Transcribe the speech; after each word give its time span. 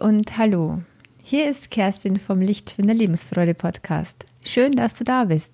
Und 0.00 0.38
hallo. 0.38 0.82
Hier 1.22 1.48
ist 1.48 1.70
Kerstin 1.70 2.16
vom 2.16 2.40
Lichtfinder 2.40 2.94
Lebensfreude 2.94 3.54
Podcast. 3.54 4.24
Schön, 4.42 4.72
dass 4.72 4.94
du 4.94 5.04
da 5.04 5.24
bist. 5.24 5.52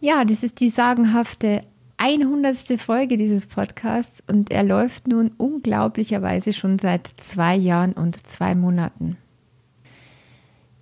Ja, 0.00 0.24
das 0.24 0.42
ist 0.42 0.60
die 0.60 0.68
sagenhafte 0.68 1.62
100. 1.96 2.80
Folge 2.80 3.16
dieses 3.16 3.46
Podcasts 3.46 4.22
und 4.26 4.50
er 4.50 4.62
läuft 4.62 5.06
nun 5.06 5.30
unglaublicherweise 5.36 6.52
schon 6.52 6.78
seit 6.78 7.06
zwei 7.18 7.54
Jahren 7.54 7.92
und 7.92 8.26
zwei 8.26 8.54
Monaten. 8.54 9.16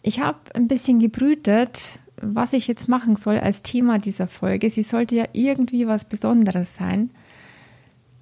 Ich 0.02 0.20
habe 0.20 0.38
ein 0.54 0.68
bisschen 0.68 1.00
gebrütet, 1.00 1.98
was 2.20 2.52
ich 2.52 2.66
jetzt 2.66 2.88
machen 2.88 3.16
soll 3.16 3.38
als 3.38 3.62
Thema 3.62 3.98
dieser 3.98 4.26
Folge. 4.26 4.70
Sie 4.70 4.82
sollte 4.82 5.16
ja 5.16 5.26
irgendwie 5.32 5.86
was 5.86 6.06
Besonderes 6.06 6.74
sein. 6.74 7.10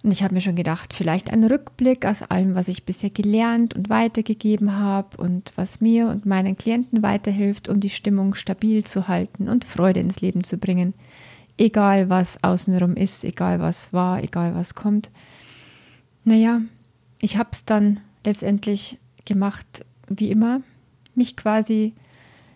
Und 0.06 0.12
ich 0.12 0.22
habe 0.22 0.34
mir 0.34 0.40
schon 0.40 0.54
gedacht, 0.54 0.94
vielleicht 0.94 1.32
ein 1.32 1.42
Rückblick 1.42 2.06
aus 2.06 2.22
allem, 2.22 2.54
was 2.54 2.68
ich 2.68 2.84
bisher 2.84 3.10
gelernt 3.10 3.74
und 3.74 3.90
weitergegeben 3.90 4.76
habe 4.76 5.16
und 5.16 5.50
was 5.56 5.80
mir 5.80 6.06
und 6.06 6.24
meinen 6.24 6.56
Klienten 6.56 7.02
weiterhilft, 7.02 7.68
um 7.68 7.80
die 7.80 7.90
Stimmung 7.90 8.36
stabil 8.36 8.84
zu 8.84 9.08
halten 9.08 9.48
und 9.48 9.64
Freude 9.64 9.98
ins 9.98 10.20
Leben 10.20 10.44
zu 10.44 10.58
bringen. 10.58 10.94
Egal 11.58 12.08
was 12.08 12.38
außenrum 12.44 12.94
ist, 12.94 13.24
egal 13.24 13.58
was 13.58 13.92
war, 13.92 14.22
egal 14.22 14.54
was 14.54 14.76
kommt. 14.76 15.10
Naja, 16.22 16.60
ich 17.20 17.36
habe 17.36 17.50
es 17.50 17.64
dann 17.64 17.98
letztendlich 18.22 18.98
gemacht, 19.24 19.84
wie 20.08 20.30
immer, 20.30 20.60
mich 21.16 21.36
quasi 21.36 21.94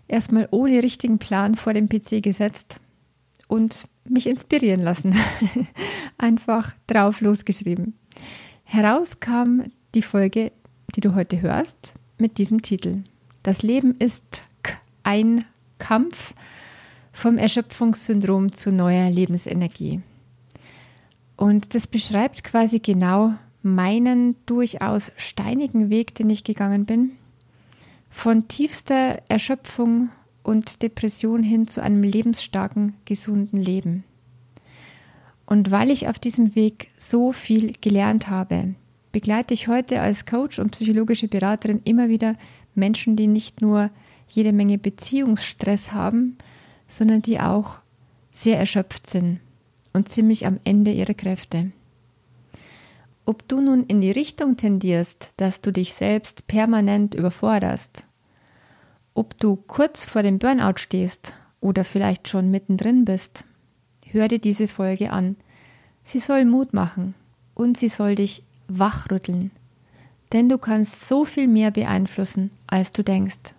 erstmal 0.06 0.46
ohne 0.52 0.84
richtigen 0.84 1.18
Plan 1.18 1.56
vor 1.56 1.74
den 1.74 1.88
PC 1.88 2.22
gesetzt 2.22 2.78
und 3.48 3.88
mich 4.08 4.28
inspirieren 4.28 4.80
lassen. 4.80 5.16
Einfach 6.20 6.74
drauf 6.86 7.22
losgeschrieben. 7.22 7.94
Heraus 8.64 9.20
kam 9.20 9.64
die 9.94 10.02
Folge, 10.02 10.52
die 10.94 11.00
du 11.00 11.14
heute 11.14 11.40
hörst, 11.40 11.94
mit 12.18 12.36
diesem 12.36 12.60
Titel. 12.60 12.98
Das 13.42 13.62
Leben 13.62 13.94
ist 13.98 14.42
ein 15.02 15.46
Kampf 15.78 16.34
vom 17.10 17.38
Erschöpfungssyndrom 17.38 18.52
zu 18.52 18.70
neuer 18.70 19.08
Lebensenergie. 19.08 20.02
Und 21.38 21.74
das 21.74 21.86
beschreibt 21.86 22.44
quasi 22.44 22.80
genau 22.80 23.32
meinen 23.62 24.36
durchaus 24.44 25.12
steinigen 25.16 25.88
Weg, 25.88 26.14
den 26.14 26.28
ich 26.28 26.44
gegangen 26.44 26.84
bin. 26.84 27.12
Von 28.10 28.46
tiefster 28.46 29.22
Erschöpfung 29.30 30.10
und 30.42 30.82
Depression 30.82 31.42
hin 31.42 31.66
zu 31.66 31.82
einem 31.82 32.02
lebensstarken, 32.02 32.92
gesunden 33.06 33.58
Leben. 33.58 34.04
Und 35.50 35.70
weil 35.70 35.90
ich 35.90 36.08
auf 36.08 36.18
diesem 36.18 36.54
Weg 36.54 36.88
so 36.96 37.32
viel 37.32 37.74
gelernt 37.82 38.30
habe, 38.30 38.74
begleite 39.12 39.52
ich 39.52 39.68
heute 39.68 40.00
als 40.00 40.24
Coach 40.24 40.58
und 40.58 40.70
psychologische 40.70 41.28
Beraterin 41.28 41.82
immer 41.84 42.08
wieder 42.08 42.36
Menschen, 42.74 43.16
die 43.16 43.26
nicht 43.26 43.60
nur 43.60 43.90
jede 44.28 44.54
Menge 44.54 44.78
Beziehungsstress 44.78 45.92
haben, 45.92 46.38
sondern 46.86 47.20
die 47.20 47.38
auch 47.38 47.80
sehr 48.32 48.58
erschöpft 48.58 49.10
sind 49.10 49.40
und 49.92 50.08
ziemlich 50.08 50.46
am 50.46 50.58
Ende 50.64 50.92
ihrer 50.92 51.12
Kräfte. 51.12 51.72
Ob 53.26 53.46
du 53.46 53.60
nun 53.60 53.84
in 53.84 54.00
die 54.00 54.10
Richtung 54.10 54.56
tendierst, 54.56 55.30
dass 55.36 55.60
du 55.60 55.70
dich 55.70 55.92
selbst 55.92 56.46
permanent 56.46 57.14
überforderst 57.14 58.04
ob 59.14 59.38
du 59.38 59.56
kurz 59.56 60.06
vor 60.06 60.22
dem 60.22 60.38
Burnout 60.38 60.78
stehst 60.78 61.34
oder 61.60 61.84
vielleicht 61.84 62.28
schon 62.28 62.50
mittendrin 62.50 63.04
bist, 63.04 63.44
hör 64.12 64.28
dir 64.28 64.38
diese 64.38 64.68
Folge 64.68 65.12
an. 65.12 65.36
Sie 66.02 66.18
soll 66.18 66.44
Mut 66.44 66.72
machen 66.72 67.14
und 67.54 67.76
sie 67.76 67.88
soll 67.88 68.14
dich 68.14 68.42
wachrütteln, 68.68 69.50
denn 70.32 70.48
du 70.48 70.58
kannst 70.58 71.08
so 71.08 71.24
viel 71.24 71.48
mehr 71.48 71.70
beeinflussen, 71.70 72.50
als 72.66 72.92
du 72.92 73.02
denkst. 73.02 73.54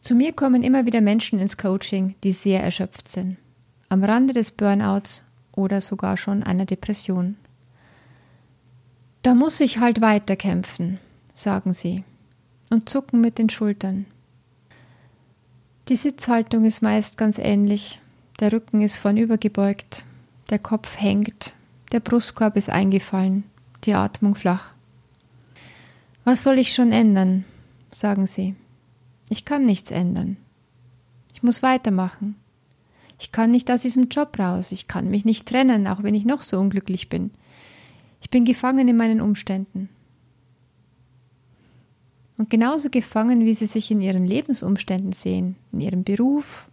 Zu 0.00 0.14
mir 0.14 0.32
kommen 0.32 0.62
immer 0.62 0.86
wieder 0.86 1.00
Menschen 1.00 1.38
ins 1.38 1.56
Coaching, 1.56 2.14
die 2.24 2.32
sehr 2.32 2.62
erschöpft 2.62 3.08
sind, 3.08 3.36
am 3.88 4.02
Rande 4.02 4.34
des 4.34 4.50
Burnouts 4.50 5.22
oder 5.54 5.80
sogar 5.80 6.16
schon 6.16 6.42
einer 6.42 6.64
Depression. 6.64 7.36
Da 9.22 9.34
muss 9.34 9.60
ich 9.60 9.78
halt 9.78 10.00
weiterkämpfen, 10.00 10.98
sagen 11.34 11.72
sie 11.72 12.04
und 12.70 12.88
zucken 12.88 13.20
mit 13.20 13.38
den 13.38 13.50
Schultern. 13.50 14.06
Die 15.90 15.96
Sitzhaltung 15.96 16.64
ist 16.64 16.82
meist 16.82 17.18
ganz 17.18 17.36
ähnlich. 17.36 17.98
Der 18.38 18.52
Rücken 18.52 18.80
ist 18.80 18.96
vornübergebeugt, 18.96 20.04
der 20.48 20.60
Kopf 20.60 20.96
hängt, 20.96 21.52
der 21.90 21.98
Brustkorb 21.98 22.56
ist 22.56 22.70
eingefallen, 22.70 23.42
die 23.82 23.94
Atmung 23.94 24.36
flach. 24.36 24.70
Was 26.22 26.44
soll 26.44 26.60
ich 26.60 26.72
schon 26.72 26.92
ändern? 26.92 27.44
sagen 27.90 28.28
sie. 28.28 28.54
Ich 29.30 29.44
kann 29.44 29.66
nichts 29.66 29.90
ändern. 29.90 30.36
Ich 31.34 31.42
muss 31.42 31.60
weitermachen. 31.60 32.36
Ich 33.18 33.32
kann 33.32 33.50
nicht 33.50 33.68
aus 33.68 33.82
diesem 33.82 34.10
Job 34.10 34.38
raus. 34.38 34.70
Ich 34.70 34.86
kann 34.86 35.10
mich 35.10 35.24
nicht 35.24 35.48
trennen, 35.48 35.88
auch 35.88 36.04
wenn 36.04 36.14
ich 36.14 36.24
noch 36.24 36.42
so 36.42 36.60
unglücklich 36.60 37.08
bin. 37.08 37.32
Ich 38.22 38.30
bin 38.30 38.44
gefangen 38.44 38.86
in 38.86 38.96
meinen 38.96 39.20
Umständen. 39.20 39.88
Und 42.40 42.48
genauso 42.48 42.88
gefangen, 42.88 43.44
wie 43.44 43.52
sie 43.52 43.66
sich 43.66 43.90
in 43.90 44.00
ihren 44.00 44.24
Lebensumständen 44.24 45.12
sehen, 45.12 45.56
in 45.72 45.80
ihrem 45.82 46.04
Beruf 46.04 46.70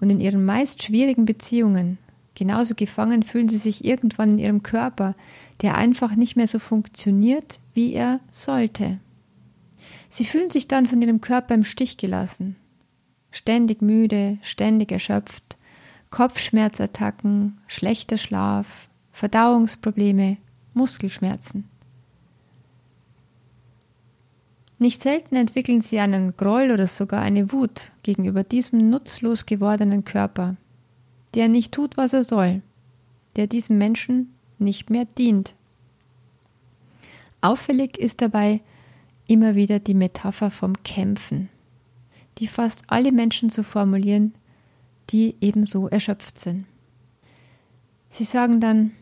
und 0.00 0.08
in 0.08 0.20
ihren 0.20 0.44
meist 0.44 0.84
schwierigen 0.84 1.24
Beziehungen, 1.24 1.98
genauso 2.36 2.76
gefangen 2.76 3.24
fühlen 3.24 3.48
sie 3.48 3.58
sich 3.58 3.84
irgendwann 3.84 4.30
in 4.30 4.38
ihrem 4.38 4.62
Körper, 4.62 5.16
der 5.62 5.74
einfach 5.74 6.14
nicht 6.14 6.36
mehr 6.36 6.46
so 6.46 6.60
funktioniert, 6.60 7.58
wie 7.74 7.92
er 7.92 8.20
sollte. 8.30 9.00
Sie 10.10 10.24
fühlen 10.24 10.50
sich 10.50 10.68
dann 10.68 10.86
von 10.86 11.02
ihrem 11.02 11.20
Körper 11.20 11.54
im 11.54 11.64
Stich 11.64 11.96
gelassen. 11.96 12.54
Ständig 13.32 13.82
müde, 13.82 14.38
ständig 14.42 14.92
erschöpft, 14.92 15.56
Kopfschmerzattacken, 16.10 17.58
schlechter 17.66 18.16
Schlaf, 18.16 18.88
Verdauungsprobleme, 19.10 20.36
Muskelschmerzen. 20.72 21.69
Nicht 24.80 25.02
selten 25.02 25.36
entwickeln 25.36 25.82
sie 25.82 26.00
einen 26.00 26.34
Groll 26.38 26.70
oder 26.70 26.86
sogar 26.86 27.20
eine 27.20 27.52
Wut 27.52 27.92
gegenüber 28.02 28.44
diesem 28.44 28.88
nutzlos 28.88 29.44
gewordenen 29.44 30.06
Körper, 30.06 30.56
der 31.34 31.48
nicht 31.48 31.72
tut, 31.72 31.98
was 31.98 32.14
er 32.14 32.24
soll, 32.24 32.62
der 33.36 33.46
diesem 33.46 33.76
Menschen 33.76 34.32
nicht 34.58 34.88
mehr 34.88 35.04
dient. 35.04 35.54
Auffällig 37.42 37.98
ist 37.98 38.22
dabei 38.22 38.62
immer 39.26 39.54
wieder 39.54 39.80
die 39.80 39.92
Metapher 39.92 40.50
vom 40.50 40.82
Kämpfen, 40.82 41.50
die 42.38 42.46
fast 42.46 42.82
alle 42.86 43.12
Menschen 43.12 43.50
so 43.50 43.62
formulieren, 43.62 44.34
die 45.10 45.36
ebenso 45.42 45.88
erschöpft 45.88 46.38
sind. 46.38 46.64
Sie 48.08 48.24
sagen 48.24 48.60
dann, 48.60 48.92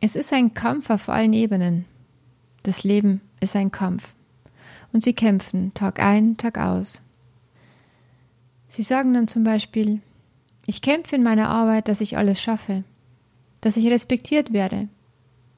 es 0.00 0.16
ist 0.16 0.32
ein 0.32 0.54
Kampf 0.54 0.90
auf 0.90 1.08
allen 1.08 1.34
Ebenen. 1.34 1.84
Das 2.62 2.84
Leben 2.84 3.20
ist 3.40 3.56
ein 3.56 3.70
Kampf. 3.70 4.14
Und 4.92 5.02
sie 5.02 5.12
kämpfen 5.12 5.72
Tag 5.74 6.00
ein, 6.00 6.36
Tag 6.36 6.58
aus. 6.58 7.02
Sie 8.68 8.82
sagen 8.82 9.14
dann 9.14 9.28
zum 9.28 9.44
Beispiel, 9.44 10.00
ich 10.66 10.82
kämpfe 10.82 11.16
in 11.16 11.22
meiner 11.22 11.48
Arbeit, 11.48 11.88
dass 11.88 12.00
ich 12.00 12.16
alles 12.16 12.40
schaffe, 12.40 12.84
dass 13.60 13.76
ich 13.76 13.86
respektiert 13.86 14.52
werde, 14.52 14.88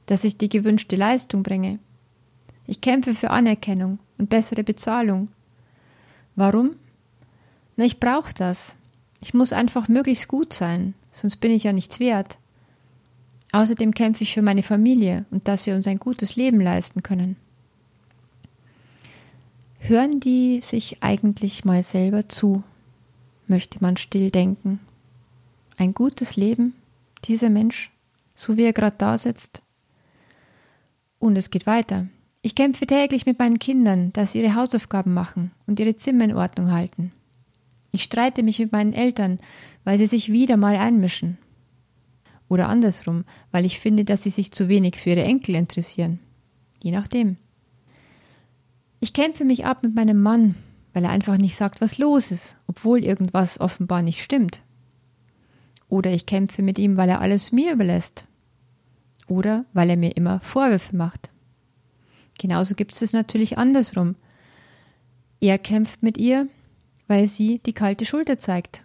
dass 0.06 0.24
ich 0.24 0.36
die 0.36 0.48
gewünschte 0.48 0.96
Leistung 0.96 1.42
bringe. 1.42 1.78
Ich 2.66 2.80
kämpfe 2.80 3.14
für 3.14 3.30
Anerkennung 3.30 3.98
und 4.18 4.30
bessere 4.30 4.62
Bezahlung. 4.62 5.26
Warum? 6.36 6.76
Na, 7.76 7.84
ich 7.84 7.98
brauche 7.98 8.32
das. 8.34 8.76
Ich 9.20 9.34
muss 9.34 9.52
einfach 9.52 9.88
möglichst 9.88 10.28
gut 10.28 10.52
sein, 10.52 10.94
sonst 11.12 11.38
bin 11.38 11.50
ich 11.50 11.64
ja 11.64 11.72
nichts 11.72 11.98
wert. 12.00 12.38
Außerdem 13.52 13.92
kämpfe 13.92 14.22
ich 14.22 14.34
für 14.34 14.42
meine 14.42 14.62
Familie 14.62 15.24
und 15.30 15.48
dass 15.48 15.66
wir 15.66 15.74
uns 15.74 15.86
ein 15.86 15.98
gutes 15.98 16.36
Leben 16.36 16.60
leisten 16.60 17.02
können. 17.02 17.36
Hören 19.80 20.20
die 20.20 20.60
sich 20.62 21.02
eigentlich 21.02 21.64
mal 21.64 21.82
selber 21.82 22.28
zu, 22.28 22.62
möchte 23.48 23.78
man 23.80 23.96
still 23.96 24.30
denken. 24.30 24.78
Ein 25.76 25.94
gutes 25.94 26.36
Leben, 26.36 26.74
dieser 27.24 27.50
Mensch, 27.50 27.90
so 28.34 28.56
wie 28.56 28.64
er 28.64 28.72
gerade 28.72 28.96
da 28.98 29.18
sitzt. 29.18 29.62
Und 31.18 31.36
es 31.36 31.50
geht 31.50 31.66
weiter. 31.66 32.06
Ich 32.42 32.54
kämpfe 32.54 32.86
täglich 32.86 33.26
mit 33.26 33.38
meinen 33.38 33.58
Kindern, 33.58 34.12
dass 34.12 34.32
sie 34.32 34.42
ihre 34.42 34.54
Hausaufgaben 34.54 35.12
machen 35.12 35.50
und 35.66 35.80
ihre 35.80 35.96
Zimmer 35.96 36.24
in 36.24 36.34
Ordnung 36.34 36.70
halten. 36.70 37.12
Ich 37.90 38.04
streite 38.04 38.42
mich 38.42 38.58
mit 38.60 38.72
meinen 38.72 38.92
Eltern, 38.92 39.40
weil 39.84 39.98
sie 39.98 40.06
sich 40.06 40.30
wieder 40.30 40.56
mal 40.56 40.76
einmischen 40.76 41.38
oder 42.50 42.68
andersrum, 42.68 43.24
weil 43.52 43.64
ich 43.64 43.78
finde, 43.78 44.04
dass 44.04 44.24
sie 44.24 44.30
sich 44.30 44.52
zu 44.52 44.68
wenig 44.68 44.96
für 44.96 45.10
ihre 45.10 45.22
Enkel 45.22 45.54
interessieren. 45.54 46.18
Je 46.82 46.90
nachdem. 46.90 47.38
Ich 48.98 49.14
kämpfe 49.14 49.46
mich 49.46 49.64
ab 49.64 49.82
mit 49.82 49.94
meinem 49.94 50.20
Mann, 50.20 50.56
weil 50.92 51.04
er 51.04 51.10
einfach 51.10 51.38
nicht 51.38 51.56
sagt, 51.56 51.80
was 51.80 51.96
los 51.96 52.30
ist, 52.30 52.58
obwohl 52.66 53.04
irgendwas 53.04 53.60
offenbar 53.60 54.02
nicht 54.02 54.22
stimmt. 54.22 54.60
Oder 55.88 56.10
ich 56.10 56.26
kämpfe 56.26 56.62
mit 56.62 56.78
ihm, 56.78 56.96
weil 56.96 57.08
er 57.08 57.20
alles 57.22 57.52
mir 57.52 57.72
überlässt. 57.72 58.26
oder 59.30 59.64
weil 59.72 59.90
er 59.90 59.96
mir 59.96 60.16
immer 60.16 60.40
Vorwürfe 60.40 60.96
macht. 60.96 61.30
Genauso 62.38 62.74
gibt 62.74 63.00
es 63.00 63.12
natürlich 63.12 63.58
andersrum. 63.58 64.16
Er 65.40 65.56
kämpft 65.58 66.02
mit 66.02 66.18
ihr, 66.18 66.48
weil 67.06 67.26
sie 67.26 67.60
die 67.60 67.72
kalte 67.72 68.04
Schulter 68.04 68.38
zeigt, 68.38 68.82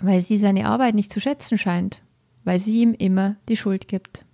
weil 0.00 0.20
sie 0.20 0.38
seine 0.38 0.66
Arbeit 0.66 0.94
nicht 0.94 1.12
zu 1.12 1.20
schätzen 1.20 1.56
scheint, 1.56 2.02
weil 2.44 2.60
sie 2.60 2.80
ihm 2.82 2.94
immer 2.94 3.36
die 3.48 3.56
Schuld 3.56 3.88
gibt. 3.88 4.24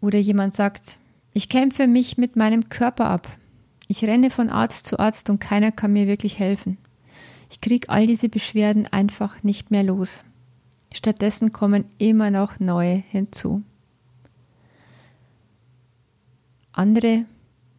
Oder 0.00 0.18
jemand 0.18 0.54
sagt, 0.54 0.98
ich 1.32 1.48
kämpfe 1.48 1.86
mich 1.86 2.18
mit 2.18 2.36
meinem 2.36 2.68
Körper 2.68 3.06
ab. 3.06 3.28
Ich 3.88 4.04
renne 4.04 4.30
von 4.30 4.50
Arzt 4.50 4.86
zu 4.86 4.98
Arzt 4.98 5.30
und 5.30 5.38
keiner 5.38 5.72
kann 5.72 5.92
mir 5.92 6.06
wirklich 6.06 6.38
helfen. 6.38 6.78
Ich 7.50 7.60
kriege 7.60 7.88
all 7.88 8.06
diese 8.06 8.28
Beschwerden 8.28 8.86
einfach 8.86 9.42
nicht 9.42 9.70
mehr 9.70 9.82
los. 9.82 10.24
Stattdessen 10.92 11.52
kommen 11.52 11.84
immer 11.98 12.30
noch 12.30 12.60
neue 12.60 12.94
hinzu. 12.94 13.62
Andere 16.72 17.24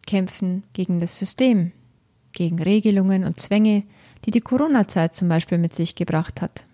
kämpfen 0.06 0.62
gegen 0.72 1.00
das 1.00 1.18
System, 1.18 1.72
gegen 2.32 2.62
Regelungen 2.62 3.24
und 3.24 3.40
Zwänge, 3.40 3.82
die 4.24 4.30
die 4.30 4.40
Corona-Zeit 4.40 5.14
zum 5.14 5.28
Beispiel 5.28 5.58
mit 5.58 5.74
sich 5.74 5.94
gebracht 5.94 6.40
hat. 6.40 6.64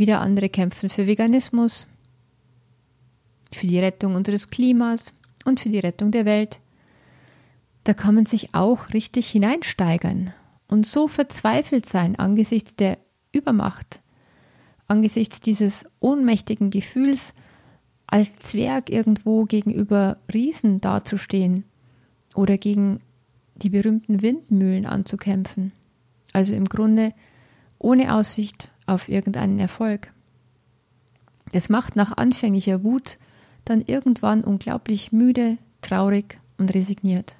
Wieder 0.00 0.22
andere 0.22 0.48
kämpfen 0.48 0.88
für 0.88 1.06
Veganismus, 1.06 1.86
für 3.52 3.66
die 3.66 3.78
Rettung 3.78 4.14
unseres 4.14 4.48
Klimas 4.48 5.12
und 5.44 5.60
für 5.60 5.68
die 5.68 5.78
Rettung 5.78 6.10
der 6.10 6.24
Welt. 6.24 6.58
Da 7.84 7.92
kann 7.92 8.14
man 8.14 8.24
sich 8.24 8.54
auch 8.54 8.94
richtig 8.94 9.28
hineinsteigern 9.28 10.32
und 10.68 10.86
so 10.86 11.06
verzweifelt 11.06 11.84
sein 11.84 12.18
angesichts 12.18 12.74
der 12.76 12.96
Übermacht, 13.30 14.00
angesichts 14.86 15.42
dieses 15.42 15.84
ohnmächtigen 16.00 16.70
Gefühls, 16.70 17.34
als 18.06 18.38
Zwerg 18.38 18.88
irgendwo 18.88 19.44
gegenüber 19.44 20.16
Riesen 20.32 20.80
dazustehen 20.80 21.64
oder 22.34 22.56
gegen 22.56 23.00
die 23.56 23.68
berühmten 23.68 24.22
Windmühlen 24.22 24.86
anzukämpfen. 24.86 25.72
Also 26.32 26.54
im 26.54 26.64
Grunde 26.64 27.12
ohne 27.78 28.14
Aussicht 28.14 28.70
auf 28.90 29.08
irgendeinen 29.08 29.58
Erfolg. 29.58 30.12
Das 31.52 31.68
macht 31.68 31.96
nach 31.96 32.16
anfänglicher 32.16 32.84
Wut 32.84 33.18
dann 33.64 33.82
irgendwann 33.86 34.42
unglaublich 34.42 35.12
müde, 35.12 35.58
traurig 35.80 36.38
und 36.58 36.74
resigniert. 36.74 37.36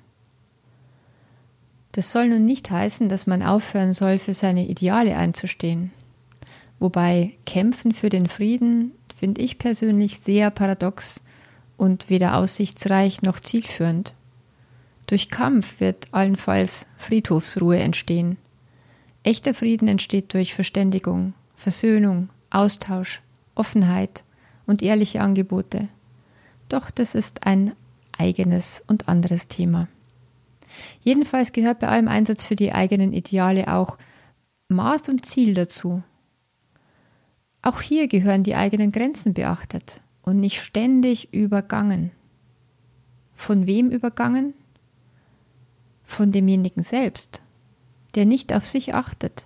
Das 1.93 2.13
soll 2.13 2.29
nun 2.29 2.45
nicht 2.45 2.71
heißen, 2.71 3.09
dass 3.09 3.27
man 3.27 3.43
aufhören 3.43 3.93
soll, 3.93 4.19
für 4.19 4.35
seine 4.35 4.67
Ideale 4.67 5.17
einzustehen. 5.17 5.91
Wobei 6.79 7.33
Kämpfen 7.47 7.93
für 7.93 8.09
den 8.09 8.27
Frieden 8.27 8.93
finde 9.15 9.43
ich 9.43 9.59
persönlich 9.59 10.21
sehr 10.21 10.51
paradox 10.51 11.21
und 11.77 12.09
weder 12.09 12.37
aussichtsreich 12.37 13.23
noch 13.23 13.41
zielführend. 13.41 14.15
Durch 15.07 15.29
Kampf 15.29 15.81
wird 15.81 16.07
allenfalls 16.13 16.87
Friedhofsruhe 16.97 17.79
entstehen. 17.79 18.37
Echter 19.25 19.53
Frieden 19.53 19.89
entsteht 19.89 20.33
durch 20.33 20.55
Verständigung, 20.55 21.35
Versöhnung, 21.61 22.31
Austausch, 22.49 23.21
Offenheit 23.55 24.25
und 24.65 24.81
ehrliche 24.81 25.21
Angebote. 25.21 25.89
Doch 26.71 26.91
das 26.91 27.15
ist 27.15 27.47
ein 27.47 27.77
eigenes 28.17 28.83
und 28.87 29.11
anderes 29.11 29.47
Thema. 29.47 29.87
Jedenfalls 31.03 31.53
gehört 31.53 31.81
bei 31.81 31.89
allem 31.89 32.09
Einsatz 32.09 32.45
für 32.45 32.57
die 32.57 32.73
eigenen 32.73 33.13
Ideale 33.13 33.71
auch 33.75 33.99
Maß 34.69 35.11
und 35.11 35.27
Ziel 35.27 35.53
dazu. 35.53 36.03
Auch 37.61 37.83
hier 37.83 38.09
gehören 38.09 38.43
die 38.43 38.55
eigenen 38.55 38.91
Grenzen 38.91 39.35
beachtet 39.35 40.01
und 40.23 40.41
nicht 40.41 40.63
ständig 40.63 41.35
übergangen. 41.35 42.11
Von 43.35 43.67
wem 43.67 43.91
übergangen? 43.91 44.55
Von 46.05 46.33
demjenigen 46.33 46.85
selbst, 46.85 47.43
der 48.15 48.25
nicht 48.25 48.55
auf 48.55 48.65
sich 48.65 48.95
achtet, 48.95 49.45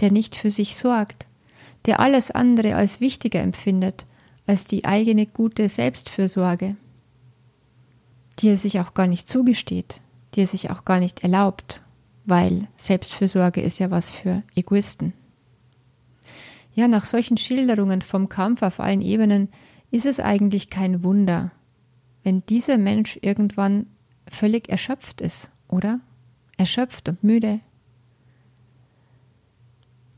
der 0.00 0.12
nicht 0.12 0.36
für 0.36 0.50
sich 0.50 0.76
sorgt, 0.76 1.26
der 1.86 2.00
alles 2.00 2.30
andere 2.30 2.76
als 2.76 3.00
wichtiger 3.00 3.40
empfindet 3.40 4.06
als 4.46 4.64
die 4.64 4.84
eigene 4.84 5.26
gute 5.26 5.68
Selbstfürsorge, 5.68 6.76
die 8.38 8.48
er 8.48 8.58
sich 8.58 8.80
auch 8.80 8.94
gar 8.94 9.06
nicht 9.06 9.28
zugesteht, 9.28 10.00
die 10.34 10.42
er 10.42 10.46
sich 10.46 10.70
auch 10.70 10.84
gar 10.84 11.00
nicht 11.00 11.22
erlaubt, 11.22 11.82
weil 12.24 12.68
Selbstfürsorge 12.76 13.60
ist 13.60 13.78
ja 13.78 13.90
was 13.90 14.10
für 14.10 14.42
Egoisten. 14.54 15.12
Ja, 16.74 16.88
nach 16.88 17.04
solchen 17.04 17.36
Schilderungen 17.36 18.02
vom 18.02 18.28
Kampf 18.28 18.62
auf 18.62 18.80
allen 18.80 19.00
Ebenen 19.00 19.48
ist 19.90 20.06
es 20.06 20.18
eigentlich 20.18 20.70
kein 20.70 21.04
Wunder, 21.04 21.52
wenn 22.24 22.44
dieser 22.46 22.78
Mensch 22.78 23.18
irgendwann 23.22 23.86
völlig 24.28 24.68
erschöpft 24.68 25.20
ist, 25.20 25.50
oder? 25.68 26.00
Erschöpft 26.56 27.08
und 27.08 27.22
müde. 27.22 27.60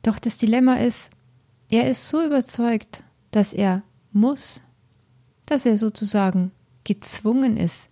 Doch 0.02 0.18
das 0.18 0.38
Dilemma 0.38 0.76
ist, 0.76 1.10
er 1.68 1.90
ist 1.90 2.08
so 2.08 2.24
überzeugt, 2.24 3.02
dass 3.30 3.52
er 3.52 3.82
muss, 4.12 4.62
dass 5.46 5.66
er 5.66 5.78
sozusagen 5.78 6.52
gezwungen 6.84 7.56
ist, 7.56 7.88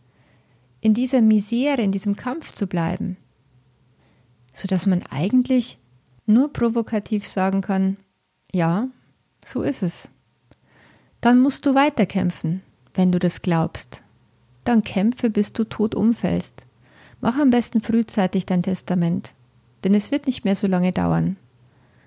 in 0.81 0.95
dieser 0.95 1.23
Misere, 1.23 1.83
in 1.83 1.93
diesem 1.93 2.15
Kampf 2.17 2.53
zu 2.53 2.67
bleiben, 2.67 3.17
sodass 4.53 4.87
man 4.87 5.03
eigentlich 5.11 5.79
nur 6.27 6.53
provokativ 6.53 7.27
sagen 7.27 7.61
kann, 7.61 7.97
ja, 8.53 8.89
so 9.45 9.63
ist 9.63 9.83
es. 9.83 10.09
Dann 11.21 11.41
musst 11.41 11.67
du 11.67 11.75
weiterkämpfen, 11.75 12.63
wenn 12.95 13.11
du 13.11 13.19
das 13.19 13.41
glaubst. 13.41 14.03
Dann 14.65 14.83
kämpfe, 14.83 15.31
bis 15.31 15.53
du 15.53 15.65
tot 15.65 15.95
umfällst. 15.95 16.65
Mach 17.21 17.39
am 17.39 17.51
besten 17.51 17.81
frühzeitig 17.81 18.47
dein 18.47 18.63
Testament, 18.63 19.35
denn 19.83 19.95
es 19.95 20.11
wird 20.11 20.27
nicht 20.27 20.45
mehr 20.45 20.55
so 20.55 20.67
lange 20.67 20.93
dauern. 20.93 21.37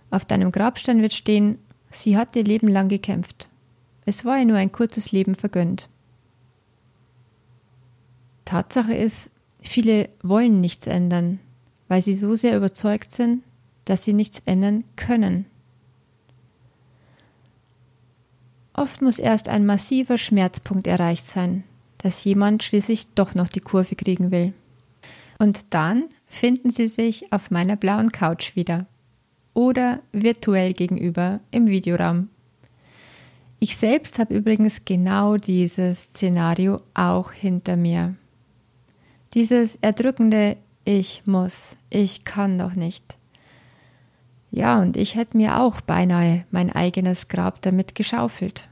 Auf 0.09 0.25
deinem 0.25 0.51
Grabstein 0.51 1.01
wird 1.01 1.13
stehen, 1.13 1.57
sie 1.89 2.17
hat 2.17 2.35
ihr 2.35 2.43
Leben 2.43 2.67
lang 2.67 2.87
gekämpft. 2.89 3.49
Es 4.05 4.23
war 4.23 4.39
ihr 4.39 4.45
nur 4.45 4.57
ein 4.57 4.71
kurzes 4.71 5.11
Leben 5.11 5.35
vergönnt. 5.35 5.89
Tatsache 8.45 8.93
ist, 8.93 9.29
viele 9.61 10.09
wollen 10.23 10.61
nichts 10.61 10.87
ändern, 10.87 11.39
weil 11.89 12.01
sie 12.01 12.15
so 12.15 12.35
sehr 12.35 12.55
überzeugt 12.55 13.11
sind, 13.11 13.43
dass 13.83 14.05
sie 14.05 14.13
nichts 14.13 14.41
ändern 14.45 14.85
können. 14.95 15.45
Oft 18.73 19.01
muss 19.01 19.19
erst 19.19 19.49
ein 19.49 19.65
massiver 19.65 20.17
Schmerzpunkt 20.17 20.87
erreicht 20.87 21.25
sein, 21.25 21.63
dass 21.97 22.23
jemand 22.23 22.63
schließlich 22.63 23.07
doch 23.15 23.35
noch 23.35 23.49
die 23.49 23.59
Kurve 23.59 23.95
kriegen 23.95 24.31
will. 24.31 24.53
Und 25.39 25.65
dann 25.71 26.05
finden 26.27 26.71
Sie 26.71 26.87
sich 26.87 27.31
auf 27.33 27.51
meiner 27.51 27.75
blauen 27.75 28.11
Couch 28.11 28.55
wieder 28.55 28.87
oder 29.57 30.01
virtuell 30.11 30.73
gegenüber 30.73 31.39
im 31.49 31.65
Videoraum. 31.65 32.29
Ich 33.57 33.75
selbst 33.75 34.19
habe 34.19 34.35
übrigens 34.35 34.85
genau 34.85 35.37
dieses 35.37 36.03
Szenario 36.03 36.81
auch 36.93 37.31
hinter 37.31 37.75
mir. 37.75 38.13
Dieses 39.33 39.75
erdrückende 39.77 40.57
Ich 40.85 41.23
muss, 41.25 41.75
ich 41.89 42.23
kann 42.23 42.59
doch 42.59 42.75
nicht. 42.75 43.17
Ja, 44.51 44.79
und 44.79 44.95
ich 44.95 45.15
hätte 45.15 45.35
mir 45.35 45.59
auch 45.59 45.81
beinahe 45.81 46.45
mein 46.51 46.71
eigenes 46.71 47.27
Grab 47.27 47.59
damit 47.63 47.95
geschaufelt. 47.95 48.69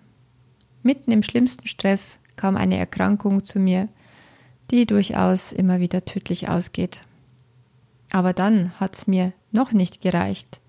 Mitten 0.84 1.12
im 1.12 1.24
schlimmsten 1.24 1.68
Stress 1.68 2.20
kam 2.36 2.56
eine 2.56 2.78
Erkrankung 2.78 3.44
zu 3.44 3.58
mir, 3.58 3.90
die 4.70 4.86
durchaus 4.86 5.52
immer 5.52 5.80
wieder 5.80 6.06
tödlich 6.06 6.48
ausgeht. 6.48 7.02
Aber 8.12 8.34
dann 8.34 8.80
hat's 8.80 9.08
mir 9.08 9.34
noch 9.52 9.72
nicht 9.72 10.00
gereicht. 10.00 10.60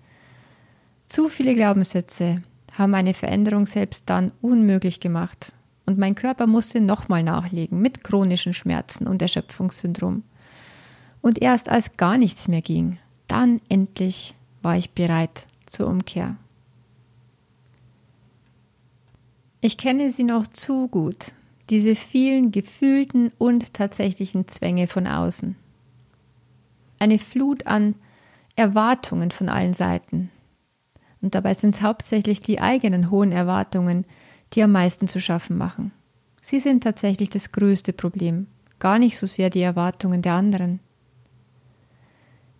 Zu 1.07 1.29
viele 1.29 1.55
Glaubenssätze 1.55 2.43
haben 2.73 2.93
eine 2.93 3.13
Veränderung 3.13 3.65
selbst 3.65 4.03
dann 4.07 4.33
unmöglich 4.41 4.99
gemacht 4.99 5.53
und 5.85 5.97
mein 5.97 6.15
Körper 6.15 6.47
musste 6.47 6.81
nochmal 6.81 7.23
nachlegen 7.23 7.81
mit 7.81 8.03
chronischen 8.03 8.53
Schmerzen 8.53 9.07
und 9.07 9.21
Erschöpfungssyndrom. 9.21 10.23
Und 11.21 11.41
erst 11.41 11.69
als 11.69 11.95
gar 11.95 12.17
nichts 12.17 12.47
mehr 12.49 12.61
ging, 12.61 12.99
dann 13.27 13.61
endlich 13.69 14.35
war 14.61 14.77
ich 14.77 14.91
bereit 14.91 15.47
zur 15.65 15.87
Umkehr. 15.87 16.35
Ich 19.61 19.77
kenne 19.77 20.09
sie 20.09 20.23
noch 20.23 20.45
zu 20.47 20.87
gut, 20.89 21.31
diese 21.69 21.95
vielen 21.95 22.51
gefühlten 22.51 23.31
und 23.37 23.73
tatsächlichen 23.73 24.47
Zwänge 24.47 24.87
von 24.87 25.07
außen. 25.07 25.55
Eine 26.99 27.17
Flut 27.17 27.65
an 27.65 27.95
Erwartungen 28.55 29.31
von 29.31 29.49
allen 29.49 29.73
Seiten. 29.73 30.29
Und 31.21 31.35
dabei 31.35 31.53
sind 31.53 31.75
es 31.75 31.81
hauptsächlich 31.81 32.41
die 32.41 32.59
eigenen 32.59 33.09
hohen 33.09 33.31
Erwartungen, 33.31 34.05
die 34.53 34.63
am 34.63 34.71
meisten 34.71 35.07
zu 35.07 35.19
schaffen 35.19 35.57
machen. 35.57 35.91
Sie 36.41 36.59
sind 36.59 36.83
tatsächlich 36.83 37.29
das 37.29 37.51
größte 37.51 37.93
Problem, 37.93 38.47
gar 38.79 38.99
nicht 38.99 39.17
so 39.17 39.27
sehr 39.27 39.49
die 39.49 39.61
Erwartungen 39.61 40.21
der 40.21 40.33
anderen. 40.33 40.79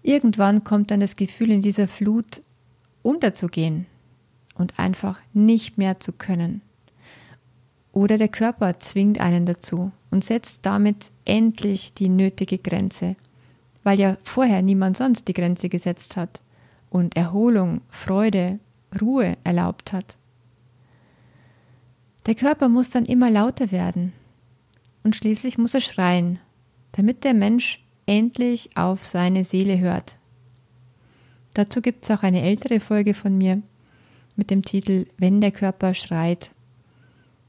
Irgendwann 0.02 0.64
kommt 0.64 0.92
dann 0.92 1.00
das 1.00 1.16
Gefühl, 1.16 1.52
in 1.52 1.62
dieser 1.62 1.88
Flut 1.88 2.42
unterzugehen 3.04 3.86
und 4.56 4.80
einfach 4.80 5.20
nicht 5.34 5.78
mehr 5.78 6.00
zu 6.00 6.12
können. 6.12 6.62
Oder 7.92 8.18
der 8.18 8.28
Körper 8.28 8.80
zwingt 8.80 9.20
einen 9.20 9.46
dazu 9.46 9.92
und 10.12 10.24
setzt 10.24 10.60
damit 10.64 11.12
endlich 11.26 11.94
die 11.94 12.10
nötige 12.10 12.58
Grenze, 12.58 13.16
weil 13.84 14.00
ja 14.00 14.18
vorher 14.24 14.62
niemand 14.62 14.98
sonst 14.98 15.28
die 15.28 15.34
Grenze 15.34 15.70
gesetzt 15.70 16.18
hat 16.18 16.42
und 16.90 17.16
Erholung, 17.16 17.82
Freude, 17.90 18.60
Ruhe 19.02 19.38
erlaubt 19.44 19.94
hat. 19.94 20.18
Der 22.26 22.36
Körper 22.36 22.70
muss 22.70 22.90
dann 22.90 23.06
immer 23.06 23.30
lauter 23.30 23.72
werden 23.72 24.14
und 25.04 25.16
schließlich 25.16 25.58
muss 25.58 25.74
er 25.74 25.82
schreien, 25.82 26.40
damit 26.94 27.24
der 27.24 27.34
Mensch 27.34 27.84
endlich 28.06 28.76
auf 28.76 29.04
seine 29.04 29.44
Seele 29.44 29.80
hört. 29.80 30.18
Dazu 31.54 31.82
gibt 31.82 32.04
es 32.04 32.12
auch 32.12 32.24
eine 32.24 32.42
ältere 32.42 32.80
Folge 32.80 33.14
von 33.14 33.38
mir 33.38 33.62
mit 34.36 34.52
dem 34.52 34.64
Titel 34.64 35.08
Wenn 35.18 35.42
der 35.42 35.52
Körper 35.52 35.94
schreit. 35.94 36.52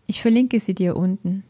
Ich 0.06 0.22
verlinke 0.22 0.60
sie 0.60 0.74
dir 0.74 0.96
unten. 0.96 1.44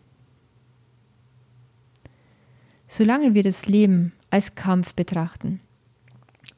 Solange 2.87 3.35
wir 3.35 3.43
das 3.43 3.67
Leben 3.67 4.13
als 4.31 4.55
Kampf 4.55 4.95
betrachten 4.95 5.61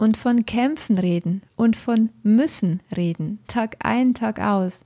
und 0.01 0.17
von 0.17 0.47
Kämpfen 0.47 0.97
reden 0.97 1.43
und 1.57 1.77
von 1.77 2.09
müssen 2.23 2.81
reden, 2.97 3.39
Tag 3.49 3.77
ein, 3.81 4.15
Tag 4.15 4.41
aus, 4.41 4.83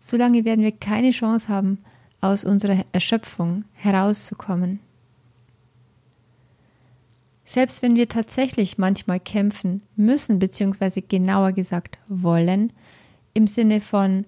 solange 0.00 0.46
werden 0.46 0.64
wir 0.64 0.72
keine 0.72 1.10
Chance 1.10 1.48
haben, 1.48 1.84
aus 2.22 2.44
unserer 2.46 2.82
Erschöpfung 2.92 3.66
herauszukommen. 3.74 4.80
Selbst 7.44 7.82
wenn 7.82 7.94
wir 7.94 8.08
tatsächlich 8.08 8.78
manchmal 8.78 9.20
kämpfen 9.20 9.82
müssen, 9.96 10.38
beziehungsweise 10.38 11.02
genauer 11.02 11.52
gesagt 11.52 11.98
wollen, 12.08 12.72
im 13.34 13.46
Sinne 13.46 13.82
von 13.82 14.24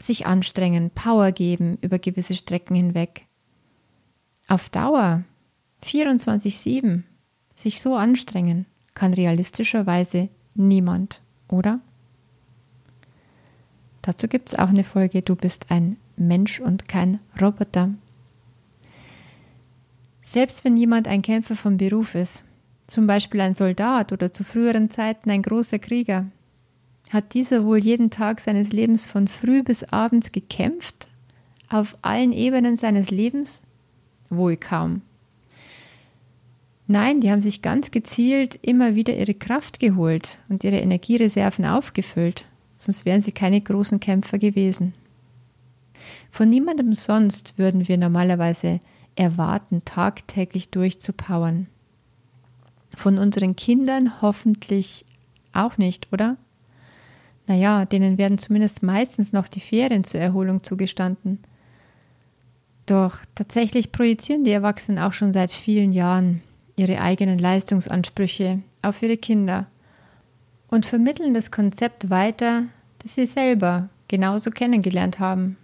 sich 0.00 0.24
anstrengen, 0.24 0.90
Power 0.94 1.30
geben 1.30 1.76
über 1.82 1.98
gewisse 1.98 2.34
Strecken 2.34 2.74
hinweg. 2.74 3.26
Auf 4.48 4.70
Dauer 4.70 5.24
24-7 5.84 7.02
sich 7.56 7.82
so 7.82 7.94
anstrengen, 7.96 8.64
kann 8.94 9.14
realistischerweise 9.14 10.28
niemand, 10.54 11.20
oder? 11.48 11.80
Dazu 14.02 14.26
gibt 14.28 14.48
es 14.48 14.58
auch 14.58 14.68
eine 14.68 14.84
Folge, 14.84 15.22
du 15.22 15.36
bist 15.36 15.66
ein 15.70 15.96
Mensch 16.16 16.60
und 16.60 16.88
kein 16.88 17.20
Roboter. 17.40 17.90
Selbst 20.22 20.64
wenn 20.64 20.76
jemand 20.76 21.08
ein 21.08 21.22
Kämpfer 21.22 21.56
von 21.56 21.76
Beruf 21.76 22.14
ist, 22.14 22.44
zum 22.86 23.06
Beispiel 23.06 23.40
ein 23.40 23.54
Soldat 23.54 24.12
oder 24.12 24.32
zu 24.32 24.44
früheren 24.44 24.90
Zeiten 24.90 25.30
ein 25.30 25.42
großer 25.42 25.78
Krieger, 25.78 26.26
hat 27.10 27.34
dieser 27.34 27.64
wohl 27.64 27.78
jeden 27.78 28.10
Tag 28.10 28.40
seines 28.40 28.72
Lebens 28.72 29.08
von 29.08 29.28
früh 29.28 29.62
bis 29.62 29.84
abends 29.84 30.32
gekämpft? 30.32 31.08
Auf 31.68 31.96
allen 32.02 32.32
Ebenen 32.32 32.76
seines 32.76 33.10
Lebens? 33.10 33.62
Wohl 34.30 34.56
kaum. 34.56 35.02
Nein, 36.86 37.20
die 37.20 37.30
haben 37.30 37.40
sich 37.40 37.62
ganz 37.62 37.90
gezielt 37.90 38.58
immer 38.62 38.94
wieder 38.94 39.16
ihre 39.16 39.34
Kraft 39.34 39.78
geholt 39.78 40.38
und 40.48 40.64
ihre 40.64 40.78
Energiereserven 40.78 41.64
aufgefüllt, 41.64 42.46
sonst 42.76 43.04
wären 43.04 43.22
sie 43.22 43.32
keine 43.32 43.60
großen 43.60 44.00
Kämpfer 44.00 44.38
gewesen. 44.38 44.94
Von 46.30 46.48
niemandem 46.48 46.92
sonst 46.92 47.56
würden 47.58 47.86
wir 47.86 47.98
normalerweise 47.98 48.80
erwarten, 49.14 49.82
tagtäglich 49.84 50.70
durchzupowern. 50.70 51.66
Von 52.94 53.18
unseren 53.18 53.56
Kindern 53.56 54.20
hoffentlich 54.20 55.04
auch 55.52 55.78
nicht, 55.78 56.08
oder? 56.12 56.36
Naja, 57.46 57.84
denen 57.84 58.18
werden 58.18 58.38
zumindest 58.38 58.82
meistens 58.82 59.32
noch 59.32 59.48
die 59.48 59.60
Ferien 59.60 60.04
zur 60.04 60.20
Erholung 60.20 60.62
zugestanden. 60.62 61.38
Doch 62.86 63.18
tatsächlich 63.34 63.92
projizieren 63.92 64.44
die 64.44 64.50
Erwachsenen 64.50 64.98
auch 64.98 65.12
schon 65.12 65.32
seit 65.32 65.52
vielen 65.52 65.92
Jahren 65.92 66.42
ihre 66.76 67.00
eigenen 67.00 67.38
Leistungsansprüche 67.38 68.60
auf 68.82 69.02
ihre 69.02 69.16
Kinder 69.16 69.66
und 70.68 70.86
vermitteln 70.86 71.34
das 71.34 71.50
Konzept 71.50 72.10
weiter, 72.10 72.64
das 73.00 73.14
sie 73.14 73.26
selber 73.26 73.88
genauso 74.08 74.50
kennengelernt 74.50 75.18
haben. 75.18 75.56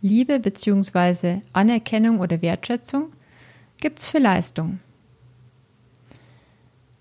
Liebe 0.00 0.40
bzw. 0.40 1.40
Anerkennung 1.52 2.20
oder 2.20 2.40
Wertschätzung 2.40 3.10
gibt 3.78 3.98
es 3.98 4.08
für 4.08 4.18
Leistung. 4.18 4.80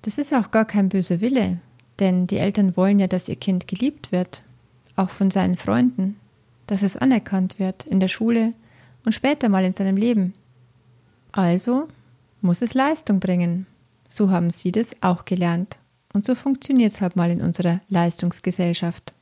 Das 0.01 0.17
ist 0.17 0.34
auch 0.34 0.51
gar 0.51 0.65
kein 0.65 0.89
böser 0.89 1.22
Wille, 1.22 1.60
denn 2.00 2.27
die 2.27 2.38
Eltern 2.38 2.75
wollen 2.75 3.00
ja, 3.00 3.08
dass 3.08 3.29
ihr 3.29 3.36
Kind 3.36 3.67
geliebt 3.67 4.12
wird, 4.12 4.43
auch 4.96 5.10
von 5.10 5.31
seinen 5.31 5.55
Freunden, 5.55 6.17
dass 6.67 6.81
es 6.81 6.98
anerkannt 6.98 7.60
wird 7.60 7.86
in 7.86 8.00
der 8.00 8.08
Schule 8.08 8.53
und 9.05 9.13
später 9.13 9.50
mal 9.50 9.63
in 9.63 9.75
seinem 9.75 9.98
Leben. 9.98 10.34
Also 11.31 11.88
muss 12.41 12.62
es 12.62 12.74
Leistung 12.74 13.19
bringen. 13.19 13.65
So 14.10 14.29
haben 14.29 14.50
Sie 14.50 14.72
das 14.72 14.96
auch 15.01 15.25
gelernt. 15.25 15.77
Und 16.13 16.25
so 16.25 16.36
funktioniert 16.36 16.93
es 16.93 17.01
halt 17.01 17.15
mal 17.15 17.29
in 17.29 17.41
unserer 17.41 17.81
Leistungsgesellschaft. 17.89 19.13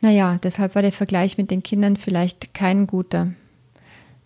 Naja, 0.00 0.38
deshalb 0.42 0.74
war 0.74 0.82
der 0.82 0.92
Vergleich 0.92 1.38
mit 1.38 1.50
den 1.50 1.62
Kindern 1.62 1.96
vielleicht 1.96 2.54
kein 2.54 2.86
guter. 2.86 3.32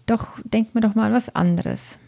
Doch 0.07 0.27
denkt 0.45 0.75
man 0.75 0.83
doch 0.83 0.95
mal 0.95 1.07
an 1.07 1.13
was 1.13 1.35
anderes. 1.35 1.99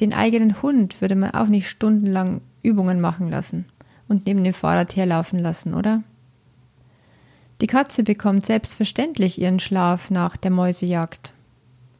Den 0.00 0.14
eigenen 0.14 0.62
Hund 0.62 1.00
würde 1.00 1.16
man 1.16 1.32
auch 1.32 1.48
nicht 1.48 1.68
stundenlang 1.68 2.40
Übungen 2.62 3.00
machen 3.00 3.28
lassen 3.28 3.66
und 4.08 4.26
neben 4.26 4.44
dem 4.44 4.54
Fahrrad 4.54 4.96
herlaufen 4.96 5.38
lassen, 5.38 5.74
oder? 5.74 6.02
Die 7.60 7.66
Katze 7.66 8.02
bekommt 8.02 8.46
selbstverständlich 8.46 9.40
ihren 9.40 9.60
Schlaf 9.60 10.10
nach 10.10 10.36
der 10.36 10.50
Mäusejagd. 10.50 11.32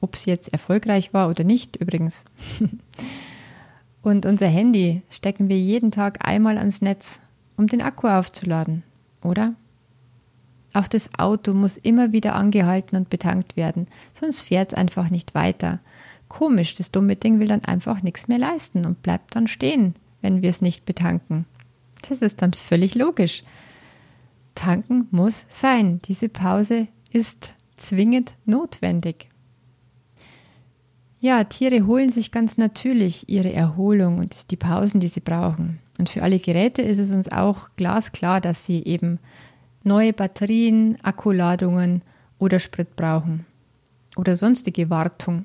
Ob 0.02 0.16
sie 0.16 0.30
jetzt 0.30 0.52
erfolgreich 0.52 1.14
war 1.14 1.30
oder 1.30 1.44
nicht, 1.44 1.76
übrigens. 1.76 2.24
und 4.02 4.26
unser 4.26 4.48
Handy 4.48 5.02
stecken 5.08 5.48
wir 5.48 5.58
jeden 5.58 5.92
Tag 5.92 6.26
einmal 6.26 6.58
ans 6.58 6.82
Netz, 6.82 7.20
um 7.56 7.68
den 7.68 7.80
Akku 7.80 8.08
aufzuladen, 8.08 8.82
oder? 9.22 9.54
Auch 10.74 10.88
das 10.88 11.08
Auto 11.18 11.54
muss 11.54 11.76
immer 11.76 12.12
wieder 12.12 12.34
angehalten 12.34 12.96
und 12.96 13.10
betankt 13.10 13.56
werden, 13.56 13.86
sonst 14.12 14.40
fährt 14.40 14.72
es 14.72 14.78
einfach 14.78 15.08
nicht 15.08 15.36
weiter. 15.36 15.78
Komisch, 16.28 16.74
das 16.74 16.90
dumme 16.90 17.14
Ding 17.14 17.38
will 17.38 17.48
dann 17.48 17.64
einfach 17.64 18.02
nichts 18.02 18.26
mehr 18.26 18.38
leisten 18.38 18.84
und 18.84 19.02
bleibt 19.02 19.36
dann 19.36 19.46
stehen, 19.46 19.94
wenn 20.20 20.42
wir 20.42 20.50
es 20.50 20.60
nicht 20.60 20.84
betanken. 20.84 21.44
Das 22.08 22.22
ist 22.22 22.42
dann 22.42 22.54
völlig 22.54 22.96
logisch. 22.96 23.44
Tanken 24.56 25.06
muss 25.12 25.44
sein. 25.48 26.00
Diese 26.06 26.28
Pause 26.28 26.88
ist 27.12 27.54
zwingend 27.76 28.32
notwendig. 28.46 29.28
Ja, 31.22 31.44
Tiere 31.44 31.86
holen 31.86 32.10
sich 32.10 32.32
ganz 32.32 32.58
natürlich 32.58 33.28
ihre 33.28 33.52
Erholung 33.52 34.18
und 34.18 34.50
die 34.50 34.56
Pausen, 34.56 34.98
die 34.98 35.06
sie 35.06 35.20
brauchen. 35.20 35.78
Und 36.00 36.08
für 36.08 36.20
alle 36.20 36.40
Geräte 36.40 36.82
ist 36.82 36.98
es 36.98 37.12
uns 37.12 37.30
auch 37.30 37.68
glasklar, 37.76 38.40
dass 38.40 38.66
sie 38.66 38.82
eben 38.82 39.20
neue 39.84 40.12
Batterien, 40.12 40.98
Akkuladungen 41.04 42.02
oder 42.40 42.58
Sprit 42.58 42.96
brauchen 42.96 43.46
oder 44.16 44.34
sonstige 44.34 44.90
Wartung. 44.90 45.44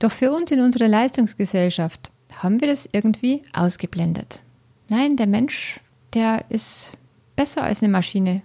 Doch 0.00 0.10
für 0.10 0.32
uns 0.32 0.50
in 0.50 0.60
unserer 0.60 0.88
Leistungsgesellschaft 0.88 2.10
haben 2.42 2.60
wir 2.60 2.66
das 2.66 2.88
irgendwie 2.90 3.44
ausgeblendet. 3.52 4.40
Nein, 4.88 5.16
der 5.16 5.28
Mensch, 5.28 5.78
der 6.14 6.44
ist 6.48 6.98
besser 7.36 7.62
als 7.62 7.80
eine 7.80 7.92
Maschine. 7.92 8.42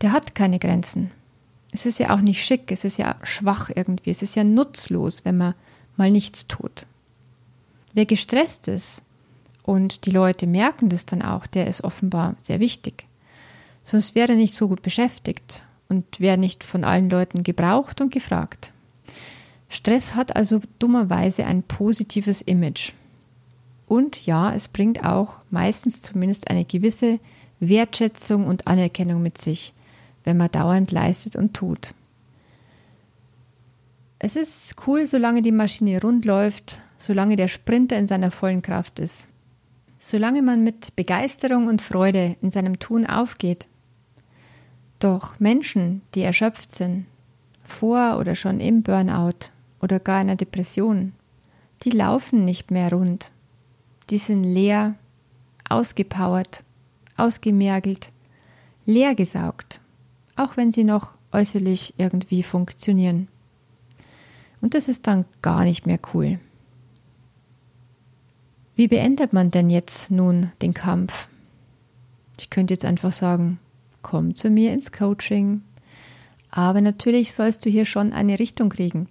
Der 0.00 0.10
hat 0.10 0.34
keine 0.34 0.58
Grenzen. 0.58 1.12
Es 1.72 1.86
ist 1.86 1.98
ja 1.98 2.14
auch 2.14 2.20
nicht 2.20 2.44
schick, 2.44 2.70
es 2.70 2.84
ist 2.84 2.98
ja 2.98 3.16
schwach 3.22 3.70
irgendwie, 3.74 4.10
es 4.10 4.22
ist 4.22 4.36
ja 4.36 4.44
nutzlos, 4.44 5.24
wenn 5.24 5.38
man 5.38 5.54
mal 5.96 6.10
nichts 6.10 6.46
tut. 6.46 6.86
Wer 7.94 8.06
gestresst 8.06 8.68
ist 8.68 9.02
und 9.62 10.06
die 10.06 10.10
Leute 10.10 10.46
merken 10.46 10.88
das 10.88 11.06
dann 11.06 11.22
auch, 11.22 11.46
der 11.46 11.66
ist 11.66 11.82
offenbar 11.82 12.34
sehr 12.38 12.60
wichtig. 12.60 13.06
Sonst 13.82 14.14
wäre 14.14 14.32
er 14.32 14.36
nicht 14.36 14.54
so 14.54 14.68
gut 14.68 14.82
beschäftigt 14.82 15.62
und 15.88 16.20
wäre 16.20 16.38
nicht 16.38 16.62
von 16.62 16.84
allen 16.84 17.10
Leuten 17.10 17.42
gebraucht 17.42 18.00
und 18.00 18.12
gefragt. 18.12 18.72
Stress 19.68 20.14
hat 20.14 20.36
also 20.36 20.60
dummerweise 20.78 21.46
ein 21.46 21.62
positives 21.62 22.42
Image. 22.42 22.92
Und 23.86 24.24
ja, 24.26 24.54
es 24.54 24.68
bringt 24.68 25.04
auch 25.04 25.38
meistens 25.50 26.02
zumindest 26.02 26.48
eine 26.48 26.64
gewisse 26.64 27.18
Wertschätzung 27.60 28.46
und 28.46 28.66
Anerkennung 28.66 29.22
mit 29.22 29.38
sich, 29.38 29.72
wenn 30.24 30.36
man 30.36 30.50
dauernd 30.50 30.92
leistet 30.92 31.36
und 31.36 31.54
tut. 31.54 31.94
Es 34.18 34.36
ist 34.36 34.76
cool, 34.86 35.06
solange 35.06 35.42
die 35.42 35.52
Maschine 35.52 36.00
rund 36.00 36.24
läuft, 36.24 36.78
solange 36.96 37.36
der 37.36 37.48
Sprinter 37.48 37.98
in 37.98 38.06
seiner 38.06 38.30
vollen 38.30 38.62
Kraft 38.62 39.00
ist. 39.00 39.28
Solange 39.98 40.42
man 40.42 40.62
mit 40.62 40.94
Begeisterung 40.96 41.66
und 41.66 41.82
Freude 41.82 42.36
in 42.40 42.50
seinem 42.50 42.78
Tun 42.78 43.06
aufgeht 43.06 43.66
doch 45.02 45.40
Menschen, 45.40 46.02
die 46.14 46.22
erschöpft 46.22 46.70
sind, 46.70 47.06
vor 47.64 48.18
oder 48.18 48.34
schon 48.34 48.60
im 48.60 48.82
Burnout 48.82 49.50
oder 49.80 49.98
gar 49.98 50.18
einer 50.18 50.36
Depression, 50.36 51.12
die 51.82 51.90
laufen 51.90 52.44
nicht 52.44 52.70
mehr 52.70 52.92
rund. 52.92 53.32
Die 54.10 54.18
sind 54.18 54.44
leer, 54.44 54.94
ausgepowert, 55.68 56.62
ausgemergelt, 57.16 58.10
leer 58.86 59.14
gesaugt, 59.14 59.80
auch 60.36 60.56
wenn 60.56 60.72
sie 60.72 60.84
noch 60.84 61.12
äußerlich 61.32 61.94
irgendwie 61.98 62.42
funktionieren. 62.42 63.28
Und 64.60 64.74
das 64.74 64.88
ist 64.88 65.06
dann 65.06 65.24
gar 65.42 65.64
nicht 65.64 65.86
mehr 65.86 65.98
cool. 66.14 66.38
Wie 68.74 68.88
beendet 68.88 69.32
man 69.32 69.50
denn 69.50 69.70
jetzt 69.70 70.10
nun 70.10 70.52
den 70.62 70.72
Kampf? 70.72 71.28
Ich 72.38 72.48
könnte 72.48 72.74
jetzt 72.74 72.84
einfach 72.84 73.12
sagen, 73.12 73.58
komm 74.02 74.34
zu 74.34 74.50
mir 74.50 74.72
ins 74.72 74.92
Coaching. 74.92 75.62
Aber 76.50 76.80
natürlich 76.80 77.32
sollst 77.32 77.64
du 77.64 77.70
hier 77.70 77.84
schon 77.84 78.12
eine 78.12 78.38
Richtung 78.38 78.68
kriegen. 78.68 79.08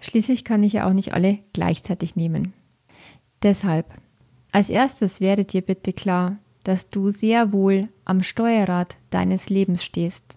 Schließlich 0.00 0.44
kann 0.44 0.62
ich 0.62 0.74
ja 0.74 0.88
auch 0.88 0.92
nicht 0.92 1.14
alle 1.14 1.38
gleichzeitig 1.52 2.16
nehmen. 2.16 2.52
Deshalb, 3.42 3.92
als 4.52 4.70
erstes 4.70 5.20
wäre 5.20 5.44
dir 5.44 5.62
bitte 5.62 5.92
klar, 5.92 6.36
dass 6.66 6.88
du 6.88 7.10
sehr 7.10 7.52
wohl 7.52 7.88
am 8.04 8.24
Steuerrad 8.24 8.96
deines 9.10 9.48
Lebens 9.48 9.84
stehst. 9.84 10.36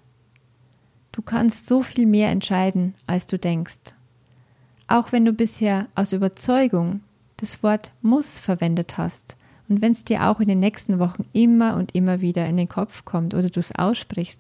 Du 1.12 1.24
kannst 1.24 1.65
so 1.65 1.81
viel 1.81 2.05
mehr 2.05 2.29
entscheiden, 2.29 2.93
als 3.07 3.25
du 3.25 3.39
denkst. 3.39 3.95
Auch 4.88 5.12
wenn 5.12 5.25
du 5.25 5.33
bisher 5.33 5.88
aus 5.95 6.13
Überzeugung 6.13 7.01
das 7.38 7.63
Wort 7.63 7.93
muss 8.03 8.39
verwendet 8.39 9.00
hast 9.00 9.38
und 9.69 9.81
wenn 9.81 9.93
es 9.93 10.03
dir 10.03 10.29
auch 10.29 10.39
in 10.39 10.48
den 10.48 10.59
nächsten 10.59 11.00
Wochen 11.00 11.25
immer 11.33 11.75
und 11.77 11.95
immer 11.95 12.21
wieder 12.21 12.45
in 12.45 12.57
den 12.57 12.69
Kopf 12.69 13.05
kommt 13.05 13.33
oder 13.33 13.50
du 13.50 13.59
es 13.59 13.74
aussprichst. 13.74 14.39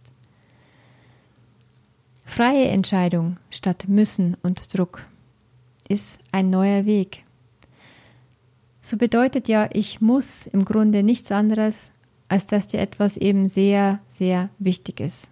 Freie 2.23 2.67
Entscheidung 2.67 3.37
statt 3.49 3.85
müssen 3.87 4.37
und 4.43 4.77
Druck 4.77 5.07
ist 5.87 6.19
ein 6.31 6.51
neuer 6.51 6.85
Weg. 6.85 7.25
So 8.81 8.97
bedeutet 8.97 9.47
ja, 9.47 9.69
ich 9.73 10.01
muss 10.01 10.47
im 10.47 10.65
Grunde 10.65 11.03
nichts 11.03 11.31
anderes, 11.31 11.91
als 12.27 12.45
dass 12.45 12.67
dir 12.67 12.79
etwas 12.79 13.17
eben 13.17 13.49
sehr, 13.49 13.99
sehr 14.09 14.49
wichtig 14.59 14.99
ist. 14.99 15.27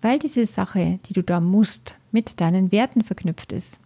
Weil 0.00 0.18
diese 0.18 0.46
Sache, 0.46 0.98
die 1.06 1.12
du 1.12 1.22
da 1.22 1.40
musst, 1.40 1.96
mit 2.12 2.40
deinen 2.40 2.72
Werten 2.72 3.02
verknüpft 3.02 3.52
ist 3.52 3.78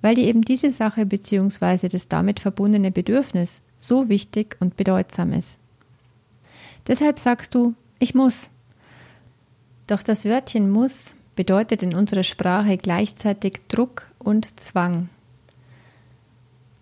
weil 0.00 0.14
dir 0.14 0.24
eben 0.24 0.42
diese 0.42 0.70
Sache 0.70 1.06
bzw. 1.06 1.88
das 1.88 2.08
damit 2.08 2.40
verbundene 2.40 2.90
Bedürfnis 2.90 3.60
so 3.78 4.08
wichtig 4.08 4.56
und 4.60 4.76
bedeutsam 4.76 5.32
ist. 5.32 5.58
Deshalb 6.86 7.18
sagst 7.18 7.54
du, 7.54 7.74
ich 7.98 8.14
muss. 8.14 8.50
Doch 9.86 10.02
das 10.02 10.24
Wörtchen 10.24 10.70
muss 10.70 11.14
bedeutet 11.34 11.82
in 11.84 11.94
unserer 11.94 12.24
Sprache 12.24 12.76
gleichzeitig 12.76 13.60
Druck 13.68 14.10
und 14.18 14.58
Zwang. 14.58 15.08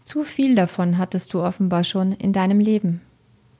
Zu 0.06 0.22
viel 0.22 0.54
davon 0.54 0.98
hattest 0.98 1.34
du 1.34 1.42
offenbar 1.42 1.82
schon 1.82 2.12
in 2.12 2.32
deinem 2.32 2.60
Leben, 2.60 3.00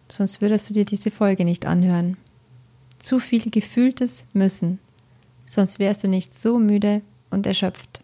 sonst 0.09 0.41
würdest 0.41 0.71
du 0.71 0.75
dir 0.75 0.85
diese 0.85 1.11
Folge 1.11 1.45
nicht 1.45 1.67
anhören. 1.67 2.17
Zu 3.01 3.19
viel 3.19 3.51
gefühltes 3.51 4.25
Müssen, 4.33 4.79
sonst 5.45 5.81
wärst 5.81 6.05
du 6.05 6.09
nicht 6.09 6.39
so 6.39 6.61
müde 6.61 7.03
und 7.31 7.49
erschöpft. 7.49 8.01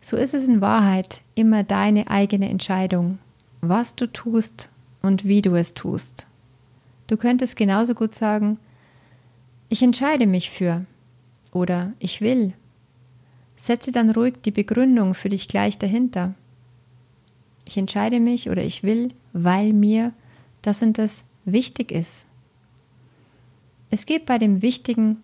So 0.00 0.16
ist 0.16 0.32
es 0.32 0.44
in 0.44 0.60
Wahrheit 0.60 1.22
immer 1.34 1.64
deine 1.64 2.08
eigene 2.08 2.48
Entscheidung, 2.48 3.18
was 3.62 3.96
du 3.96 4.06
tust 4.06 4.68
und 5.02 5.24
wie 5.24 5.42
du 5.42 5.56
es 5.56 5.74
tust. 5.74 6.28
Du 7.08 7.16
könntest 7.16 7.56
genauso 7.56 7.94
gut 7.94 8.14
sagen, 8.14 8.58
ich 9.68 9.82
entscheide 9.82 10.28
mich 10.28 10.50
für 10.50 10.86
oder 11.52 11.94
ich 11.98 12.20
will. 12.20 12.52
Setze 13.56 13.90
dann 13.90 14.10
ruhig 14.10 14.34
die 14.44 14.52
Begründung 14.52 15.14
für 15.14 15.30
dich 15.30 15.48
gleich 15.48 15.78
dahinter. 15.78 16.36
Ich 17.68 17.76
entscheide 17.76 18.18
mich 18.18 18.48
oder 18.48 18.62
ich 18.62 18.82
will, 18.82 19.10
weil 19.34 19.74
mir 19.74 20.14
das 20.62 20.82
und 20.82 20.96
das 20.96 21.24
wichtig 21.44 21.92
ist. 21.92 22.24
Es 23.90 24.06
geht 24.06 24.24
bei 24.24 24.38
dem 24.38 24.62
Wichtigen 24.62 25.18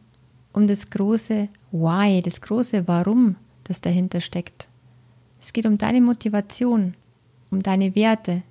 um 0.53 0.67
das 0.67 0.91
große 0.91 1.49
Why, 1.73 2.21
das 2.21 2.43
große 2.43 2.87
Warum 2.87 3.37
das 3.65 3.81
dahinter 3.81 4.21
steckt. 4.21 4.69
Es 5.41 5.55
geht 5.55 5.65
um 5.65 5.79
deine 5.79 6.03
Motivation, 6.03 6.95
um 7.51 7.63
deine 7.63 7.95
Werte, 7.95 8.43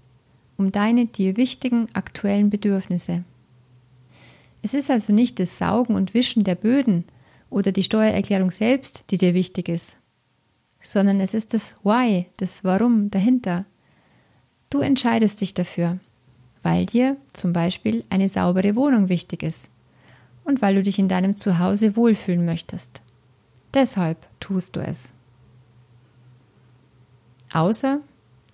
um 0.57 0.71
deine 0.71 1.05
dir 1.05 1.37
wichtigen 1.37 1.87
aktuellen 1.93 2.49
Bedürfnisse. 2.49 3.23
Es 4.63 4.73
ist 4.73 4.89
also 4.89 5.13
nicht 5.13 5.39
das 5.39 5.59
Saugen 5.59 5.93
und 5.93 6.15
Wischen 6.15 6.43
der 6.43 6.55
Böden 6.55 7.03
oder 7.51 7.71
die 7.71 7.83
Steuererklärung 7.83 8.49
selbst, 8.49 9.03
die 9.11 9.19
dir 9.19 9.35
wichtig 9.35 9.69
ist, 9.69 9.97
sondern 10.81 11.19
es 11.19 11.35
ist 11.35 11.53
das 11.53 11.75
Why, 11.83 12.25
das 12.37 12.63
Warum 12.63 13.11
dahinter. 13.11 13.65
Du 14.73 14.79
entscheidest 14.79 15.39
dich 15.39 15.53
dafür, 15.53 15.99
weil 16.63 16.87
dir 16.87 17.15
zum 17.31 17.53
Beispiel 17.53 18.03
eine 18.09 18.27
saubere 18.27 18.75
Wohnung 18.75 19.07
wichtig 19.07 19.43
ist 19.43 19.69
und 20.45 20.63
weil 20.63 20.73
du 20.73 20.81
dich 20.81 20.97
in 20.97 21.07
deinem 21.07 21.35
Zuhause 21.35 21.95
wohlfühlen 21.95 22.43
möchtest. 22.43 23.03
Deshalb 23.75 24.25
tust 24.39 24.75
du 24.75 24.79
es. 24.79 25.13
Außer 27.53 27.99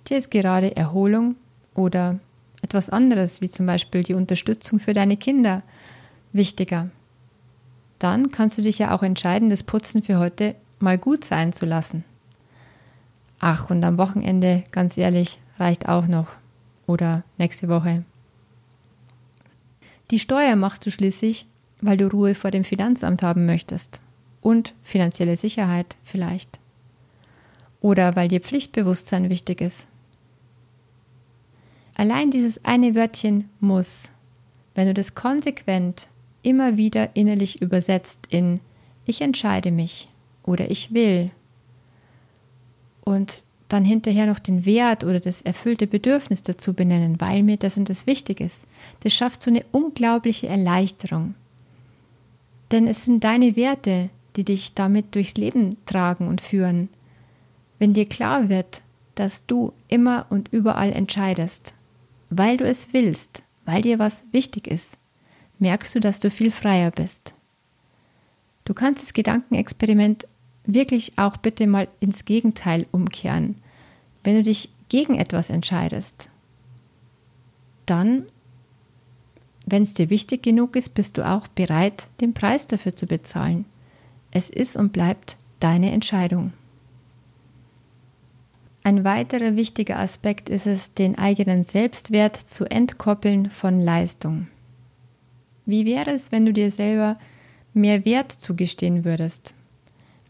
dir 0.10 0.17
ist 0.17 0.29
gerade 0.29 0.75
Erholung 0.75 1.38
oder 1.73 2.19
etwas 2.62 2.89
anderes, 2.89 3.39
wie 3.39 3.49
zum 3.49 3.65
Beispiel 3.65 4.03
die 4.03 4.13
Unterstützung 4.13 4.79
für 4.79 4.91
deine 4.91 5.15
Kinder, 5.15 5.63
wichtiger. 6.34 6.89
Dann 7.97 8.29
kannst 8.29 8.58
du 8.58 8.62
dich 8.62 8.77
ja 8.77 8.93
auch 8.93 9.03
entscheiden, 9.03 9.49
das 9.49 9.63
Putzen 9.63 10.03
für 10.03 10.19
heute 10.19 10.55
mal 10.79 10.97
gut 10.97 11.23
sein 11.23 11.53
zu 11.53 11.65
lassen. 11.65 12.03
Ach, 13.39 13.69
und 13.69 13.82
am 13.86 13.97
Wochenende, 13.97 14.65
ganz 14.73 14.97
ehrlich, 14.97 15.39
reicht 15.59 15.87
auch 15.87 16.07
noch. 16.07 16.27
Oder 16.87 17.23
nächste 17.37 17.69
Woche. 17.69 18.03
Die 20.11 20.19
Steuer 20.19 20.55
machst 20.55 20.85
du 20.85 20.91
schließlich, 20.91 21.45
weil 21.81 21.97
du 21.97 22.07
Ruhe 22.07 22.33
vor 22.33 22.51
dem 22.51 22.63
Finanzamt 22.63 23.21
haben 23.21 23.45
möchtest 23.45 24.01
und 24.41 24.73
finanzielle 24.81 25.37
Sicherheit 25.37 25.97
vielleicht. 26.03 26.59
Oder 27.81 28.15
weil 28.15 28.27
dir 28.27 28.41
Pflichtbewusstsein 28.41 29.29
wichtig 29.29 29.61
ist. 29.61 29.87
Allein 31.95 32.31
dieses 32.31 32.63
eine 32.65 32.95
Wörtchen 32.95 33.49
muss, 33.59 34.09
wenn 34.73 34.87
du 34.87 34.93
das 34.93 35.15
konsequent 35.15 36.07
immer 36.41 36.77
wieder 36.77 37.15
innerlich 37.15 37.61
übersetzt 37.61 38.19
in 38.29 38.61
ich 39.05 39.21
entscheide 39.21 39.71
mich 39.71 40.09
oder 40.43 40.71
ich 40.71 40.93
will 40.93 41.31
und 43.01 43.43
dann 43.69 43.86
hinterher 43.86 44.25
noch 44.25 44.39
den 44.39 44.65
Wert 44.65 45.03
oder 45.03 45.19
das 45.19 45.41
erfüllte 45.41 45.88
Bedürfnis 45.88 46.43
dazu 46.43 46.73
benennen, 46.73 47.21
weil 47.21 47.43
mir 47.43 47.58
das 47.58 47.77
und 47.77 47.88
das 47.88 48.08
wichtig 48.08 48.41
ist, 48.41 48.63
das 49.01 49.13
schafft 49.13 49.41
so 49.41 49.51
eine 49.51 49.63
unglaubliche 49.71 50.47
Erleichterung. 50.47 51.36
Denn 52.71 52.88
es 52.88 53.05
sind 53.05 53.23
deine 53.23 53.55
Werte, 53.55 54.10
die 54.36 54.43
dich 54.43 54.73
damit 54.73 55.15
durchs 55.15 55.36
Leben 55.36 55.77
tragen 55.86 56.27
und 56.27 56.41
führen. 56.41 56.89
Wenn 57.77 57.93
dir 57.93 58.05
klar 58.08 58.49
wird, 58.49 58.82
dass 59.15 59.45
du 59.45 59.73
immer 59.88 60.25
und 60.29 60.49
überall 60.51 60.91
entscheidest, 60.91 61.73
weil 62.29 62.58
du 62.58 62.65
es 62.65 62.93
willst, 62.93 63.43
weil 63.65 63.82
dir 63.82 63.99
was 63.99 64.23
wichtig 64.32 64.67
ist, 64.67 64.97
merkst 65.60 65.95
du, 65.95 65.99
dass 65.99 66.19
du 66.19 66.29
viel 66.29 66.51
freier 66.51 66.91
bist. 66.91 67.34
Du 68.65 68.73
kannst 68.73 69.03
das 69.03 69.13
Gedankenexperiment 69.13 70.27
wirklich 70.73 71.17
auch 71.17 71.38
bitte 71.38 71.67
mal 71.67 71.88
ins 71.99 72.25
Gegenteil 72.25 72.86
umkehren. 72.91 73.55
Wenn 74.23 74.36
du 74.36 74.43
dich 74.43 74.69
gegen 74.89 75.15
etwas 75.15 75.49
entscheidest, 75.49 76.29
dann, 77.86 78.25
wenn 79.65 79.84
es 79.84 79.93
dir 79.93 80.10
wichtig 80.10 80.43
genug 80.43 80.75
ist, 80.75 80.93
bist 80.93 81.17
du 81.17 81.27
auch 81.27 81.47
bereit, 81.47 82.08
den 82.21 82.34
Preis 82.34 82.67
dafür 82.67 82.95
zu 82.95 83.05
bezahlen. 83.05 83.65
Es 84.32 84.49
ist 84.49 84.75
und 84.75 84.93
bleibt 84.93 85.38
deine 85.60 85.91
Entscheidung. 85.91 86.53
Ein 88.84 89.03
weiterer 89.03 89.55
wichtiger 89.55 89.99
Aspekt 89.99 90.49
ist 90.49 90.65
es, 90.65 90.93
den 90.93 91.17
eigenen 91.17 91.63
Selbstwert 91.63 92.36
zu 92.38 92.65
entkoppeln 92.65 93.49
von 93.49 93.79
Leistung. 93.79 94.47
Wie 95.65 95.86
wäre 95.86 96.12
es, 96.12 96.32
wenn 96.32 96.45
du 96.45 96.53
dir 96.53 96.71
selber 96.71 97.19
mehr 97.73 98.05
Wert 98.05 98.32
zugestehen 98.32 99.03
würdest? 99.03 99.53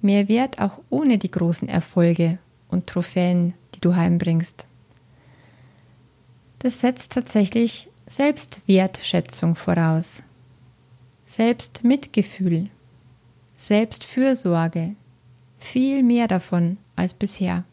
Mehr 0.02 0.28
Wert 0.28 0.60
auch 0.60 0.82
ohne 0.90 1.18
die 1.18 1.32
großen 1.32 1.68
Erfolge 1.68 2.40
und 2.70 2.88
Trophäen, 2.88 3.54
die 3.76 3.82
du 3.82 3.96
heimbringst. 3.96 4.66
Das 6.60 6.80
setzt 6.80 7.14
tatsächlich 7.14 7.90
Selbstwertschätzung 8.08 9.56
voraus. 9.56 10.24
Selbstmitgefühl. 11.26 12.70
Selbstfürsorge, 13.56 14.96
viel 15.58 16.02
mehr 16.02 16.28
davon 16.28 16.78
als 16.96 17.14
bisher. 17.14 17.66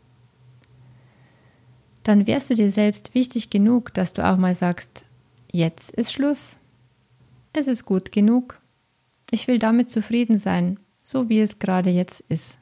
Dann 2.02 2.26
wärst 2.26 2.50
du 2.50 2.54
dir 2.54 2.70
selbst 2.70 3.14
wichtig 3.14 3.50
genug, 3.50 3.94
dass 3.94 4.12
du 4.12 4.24
auch 4.24 4.36
mal 4.36 4.54
sagst, 4.54 5.04
jetzt 5.50 5.90
ist 5.92 6.12
Schluss. 6.12 6.58
Es 7.52 7.66
ist 7.66 7.84
gut 7.84 8.12
genug. 8.12 8.60
Ich 9.30 9.48
will 9.48 9.58
damit 9.58 9.90
zufrieden 9.90 10.38
sein, 10.38 10.78
so 11.06 11.28
wie 11.28 11.38
es 11.38 11.60
gerade 11.60 11.88
jetzt 11.88 12.20
ist. 12.28 12.58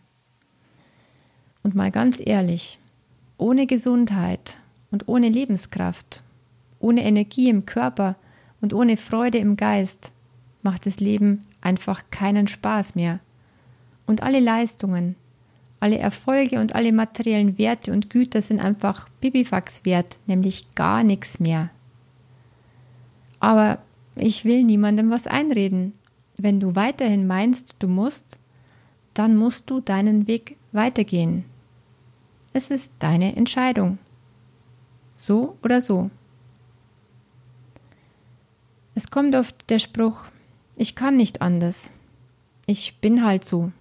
Und 1.62 1.74
mal 1.74 1.90
ganz 1.90 2.20
ehrlich, 2.22 2.78
ohne 3.38 3.66
Gesundheit 3.66 4.58
und 4.90 5.08
ohne 5.08 5.30
Lebenskraft, 5.30 6.22
ohne 6.78 7.04
Energie 7.04 7.48
im 7.48 7.64
Körper 7.64 8.16
und 8.60 8.74
ohne 8.74 8.98
Freude 8.98 9.38
im 9.38 9.56
Geist 9.56 10.12
macht 10.62 10.84
das 10.84 11.00
Leben 11.00 11.46
einfach 11.62 12.02
keinen 12.10 12.46
Spaß 12.46 12.94
mehr. 12.94 13.20
Und 14.06 14.22
alle 14.22 14.40
Leistungen, 14.40 15.16
alle 15.80 15.96
Erfolge 15.96 16.60
und 16.60 16.74
alle 16.74 16.92
materiellen 16.92 17.56
Werte 17.56 17.92
und 17.92 18.10
Güter 18.10 18.42
sind 18.42 18.60
einfach 18.60 19.08
Bibifax 19.22 19.86
wert, 19.86 20.18
nämlich 20.26 20.74
gar 20.74 21.02
nichts 21.02 21.40
mehr. 21.40 21.70
Aber 23.40 23.78
ich 24.16 24.44
will 24.44 24.64
niemandem 24.64 25.08
was 25.08 25.26
einreden. 25.26 25.94
Wenn 26.36 26.60
du 26.60 26.74
weiterhin 26.74 27.26
meinst, 27.26 27.76
du 27.78 27.88
musst, 27.88 28.38
dann 29.14 29.36
musst 29.36 29.70
du 29.70 29.80
deinen 29.80 30.26
Weg 30.26 30.56
weitergehen. 30.72 31.44
Es 32.52 32.70
ist 32.70 32.92
deine 32.98 33.36
Entscheidung. 33.36 33.98
So 35.16 35.56
oder 35.62 35.80
so. 35.80 36.10
Es 38.94 39.10
kommt 39.10 39.34
oft 39.34 39.68
der 39.70 39.78
Spruch, 39.78 40.24
ich 40.76 40.94
kann 40.94 41.16
nicht 41.16 41.42
anders. 41.42 41.92
Ich 42.66 42.98
bin 43.00 43.24
halt 43.24 43.44
so. 43.44 43.72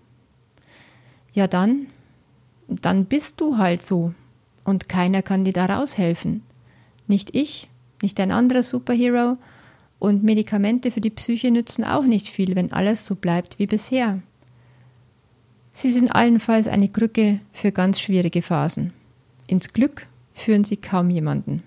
Ja 1.34 1.48
dann, 1.48 1.88
dann 2.68 3.06
bist 3.06 3.40
du 3.42 3.58
halt 3.58 3.82
so. 3.82 4.14
Und 4.64 4.90
keiner 4.90 5.22
kann 5.22 5.44
dir 5.46 5.54
da 5.54 5.66
raushelfen. 5.66 6.44
Nicht 7.08 7.36
ich, 7.36 7.70
nicht 8.02 8.20
ein 8.20 8.32
anderer 8.32 8.64
Superhero 8.64 9.38
und 10.04 10.22
Medikamente 10.22 10.92
für 10.92 11.00
die 11.00 11.10
Psyche 11.10 11.50
nützen 11.50 11.86
auch 11.86 12.04
nicht 12.04 12.28
viel, 12.28 12.58
wenn 12.58 12.74
alles 12.74 13.06
so 13.06 13.16
bleibt 13.16 13.58
wie 13.58 13.68
bisher. 13.68 14.20
Sie 15.72 15.90
sind 15.90 16.14
allenfalls 16.14 16.68
eine 16.68 16.90
Krücke 16.90 17.40
für 17.54 17.72
ganz 17.72 18.02
schwierige 18.02 18.42
Phasen. 18.42 18.92
Ins 19.48 19.72
Glück 19.72 20.08
führen 20.34 20.66
sie 20.66 20.76
kaum 20.76 21.10
jemanden. 21.10 21.64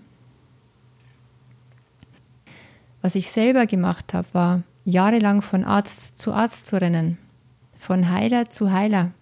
Was 3.00 3.14
ich 3.14 3.30
selber 3.30 3.64
gemacht 3.64 4.12
habe, 4.12 4.28
war 4.32 4.62
jahrelang 4.84 5.40
von 5.40 5.64
Arzt 5.64 6.18
zu 6.18 6.34
Arzt 6.34 6.66
zu 6.66 6.78
rennen, 6.78 7.16
von 7.78 8.10
Heiler 8.10 8.50
zu 8.50 8.70
Heiler. 8.70 9.12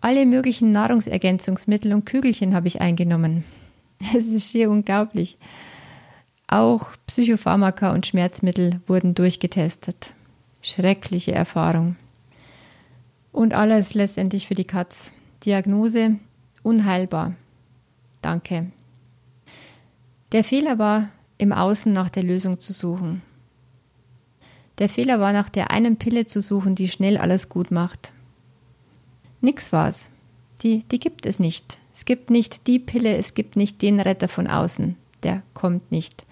Alle 0.00 0.26
möglichen 0.26 0.70
Nahrungsergänzungsmittel 0.70 1.92
und 1.92 2.06
Kügelchen 2.06 2.54
habe 2.54 2.68
ich 2.68 2.80
eingenommen. 2.80 3.42
Es 4.16 4.26
ist 4.26 4.48
schier 4.48 4.70
unglaublich. 4.70 5.38
Auch 6.52 6.92
Psychopharmaka 7.06 7.94
und 7.94 8.04
Schmerzmittel 8.04 8.82
wurden 8.86 9.14
durchgetestet. 9.14 10.12
Schreckliche 10.60 11.32
Erfahrung. 11.32 11.96
Und 13.32 13.54
alles 13.54 13.94
letztendlich 13.94 14.46
für 14.46 14.54
die 14.54 14.66
Katz. 14.66 15.12
Diagnose 15.46 16.16
unheilbar. 16.62 17.36
Danke. 18.20 18.70
Der 20.32 20.44
Fehler 20.44 20.78
war, 20.78 21.08
im 21.38 21.54
Außen 21.54 21.90
nach 21.90 22.10
der 22.10 22.22
Lösung 22.22 22.58
zu 22.58 22.74
suchen. 22.74 23.22
Der 24.76 24.90
Fehler 24.90 25.20
war, 25.20 25.32
nach 25.32 25.48
der 25.48 25.70
einen 25.70 25.96
Pille 25.96 26.26
zu 26.26 26.42
suchen, 26.42 26.74
die 26.74 26.88
schnell 26.88 27.16
alles 27.16 27.48
gut 27.48 27.70
macht. 27.70 28.12
Nix 29.40 29.72
war's. 29.72 30.10
Die, 30.62 30.84
die 30.84 31.00
gibt 31.00 31.24
es 31.24 31.38
nicht. 31.38 31.78
Es 31.94 32.04
gibt 32.04 32.28
nicht 32.28 32.66
die 32.66 32.78
Pille, 32.78 33.16
es 33.16 33.32
gibt 33.32 33.56
nicht 33.56 33.80
den 33.80 34.00
Retter 34.00 34.28
von 34.28 34.48
außen. 34.48 34.96
Der 35.22 35.42
kommt 35.54 35.90
nicht. 35.92 36.24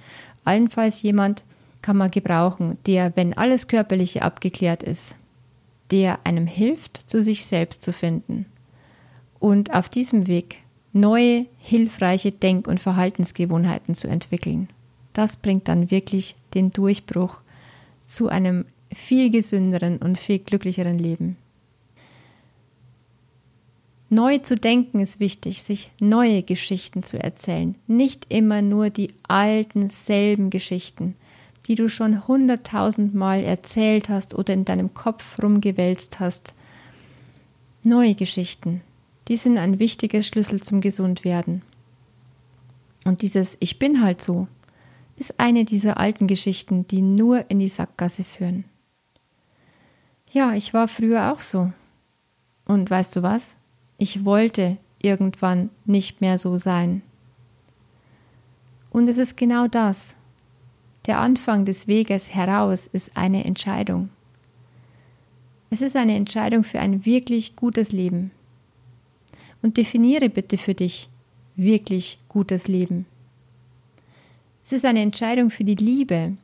Allenfalls 0.45 1.03
jemand 1.03 1.45
kann 1.83 1.97
man 1.97 2.11
gebrauchen, 2.11 2.79
der, 2.87 3.17
wenn 3.17 3.37
alles 3.37 3.69
Körperliche 3.69 4.23
abgeklärt 4.23 4.83
ist, 4.83 5.17
der 5.91 6.21
einem 6.25 6.47
hilft, 6.47 6.97
zu 6.97 7.23
sich 7.23 7.47
selbst 7.47 7.83
zu 7.83 7.93
finden 7.93 8.47
und 9.39 9.75
auf 9.75 9.89
diesem 9.89 10.27
Weg 10.27 10.59
neue, 10.93 11.47
hilfreiche 11.59 12.33
Denk- 12.33 12.69
und 12.69 12.79
Verhaltensgewohnheiten 12.79 13.95
zu 13.95 14.09
entwickeln. 14.09 14.69
Das 15.13 15.37
bringt 15.37 15.69
dann 15.69 15.91
wirklich 15.91 16.37
den 16.55 16.73
Durchbruch 16.73 17.39
zu 18.07 18.29
einem 18.29 18.65
viel 18.93 19.31
gesünderen 19.31 19.99
und 19.99 20.19
viel 20.19 20.39
glücklicheren 20.39 20.99
Leben. 20.99 21.37
Neu 24.13 24.39
zu 24.39 24.57
denken 24.57 24.99
ist 24.99 25.21
wichtig, 25.21 25.63
sich 25.63 25.93
neue 26.01 26.43
Geschichten 26.43 27.05
zu 27.05 27.23
erzählen, 27.23 27.77
nicht 27.87 28.27
immer 28.29 28.61
nur 28.61 28.91
die 28.91 29.15
alten, 29.29 29.89
selben 29.89 30.51
Geschichten, 30.51 31.15
die 31.69 31.77
du 31.77 31.89
schon 31.89 32.27
hunderttausendmal 32.27 33.45
erzählt 33.45 34.09
hast 34.09 34.35
oder 34.35 34.53
in 34.53 34.65
deinem 34.65 34.95
Kopf 34.95 35.41
rumgewälzt 35.41 36.19
hast. 36.19 36.55
Neue 37.85 38.17
Geschichten, 38.17 38.81
die 39.29 39.37
sind 39.37 39.59
ein 39.59 39.79
wichtiger 39.79 40.25
Schlüssel 40.25 40.61
zum 40.61 40.81
Gesundwerden. 40.81 41.63
Und 43.05 43.23
dieses 43.23 43.57
Ich 43.61 43.79
bin 43.79 44.03
halt 44.03 44.21
so 44.21 44.49
ist 45.21 45.39
eine 45.39 45.65
dieser 45.65 45.99
alten 45.99 46.27
Geschichten, 46.27 46.87
die 46.89 47.03
nur 47.03 47.49
in 47.51 47.59
die 47.59 47.69
Sackgasse 47.69 48.25
führen. 48.25 48.65
Ja, 50.33 50.55
ich 50.55 50.73
war 50.75 50.89
früher 50.89 51.33
auch 51.33 51.41
so. 51.41 51.73
Und 52.65 52.91
weißt 52.91 53.17
du 53.17 53.23
was? 53.23 53.59
Ich 54.03 54.25
wollte 54.25 54.79
irgendwann 55.03 55.69
nicht 55.85 56.23
mehr 56.23 56.39
so 56.39 56.57
sein. 56.57 57.03
Und 58.89 59.11
es 59.11 59.19
ist 59.19 59.37
genau 59.37 59.67
das. 59.67 60.17
Der 61.05 61.19
Anfang 61.19 61.67
des 61.67 61.87
Weges 61.87 62.35
heraus 62.35 62.89
ist 62.91 63.15
eine 63.15 63.45
Entscheidung. 63.45 64.09
Es 65.69 65.83
ist 65.83 65.97
eine 65.97 66.17
Entscheidung 66.17 66.65
für 66.65 66.81
ein 66.81 67.05
wirklich 67.05 67.57
gutes 67.57 67.93
Leben. 67.93 68.31
Und 69.61 69.77
definiere 69.77 70.31
bitte 70.31 70.57
für 70.57 70.75
dich 70.75 71.11
wirklich 71.55 72.19
gutes 72.31 72.69
Leben. 72.69 73.05
Es 74.65 74.73
ist 74.73 74.87
eine 74.87 75.03
Entscheidung 75.03 75.51
für 75.51 75.65
die 75.65 75.75
Liebe, 75.75 76.39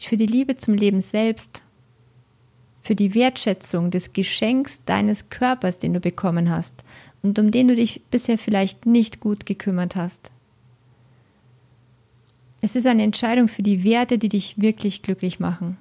für 0.00 0.16
die 0.16 0.24
Liebe 0.24 0.56
zum 0.56 0.72
Leben 0.72 1.02
selbst, 1.02 1.62
für 2.84 2.94
die 2.94 3.14
Wertschätzung 3.14 3.90
des 3.90 4.12
Geschenks 4.12 4.78
deines 4.84 5.30
Körpers, 5.30 5.78
den 5.78 5.94
du 5.94 6.00
bekommen 6.00 6.50
hast 6.50 6.74
und 7.22 7.38
um 7.38 7.50
den 7.50 7.68
du 7.68 7.74
dich 7.74 8.02
bisher 8.10 8.36
vielleicht 8.36 8.84
nicht 8.84 9.20
gut 9.20 9.46
gekümmert 9.46 9.96
hast. 9.96 10.30
Es 12.60 12.76
ist 12.76 12.86
eine 12.86 13.02
Entscheidung 13.02 13.48
für 13.48 13.62
die 13.62 13.84
Werte, 13.84 14.18
die 14.18 14.28
dich 14.28 14.60
wirklich 14.60 15.00
glücklich 15.00 15.40
machen. 15.40 15.78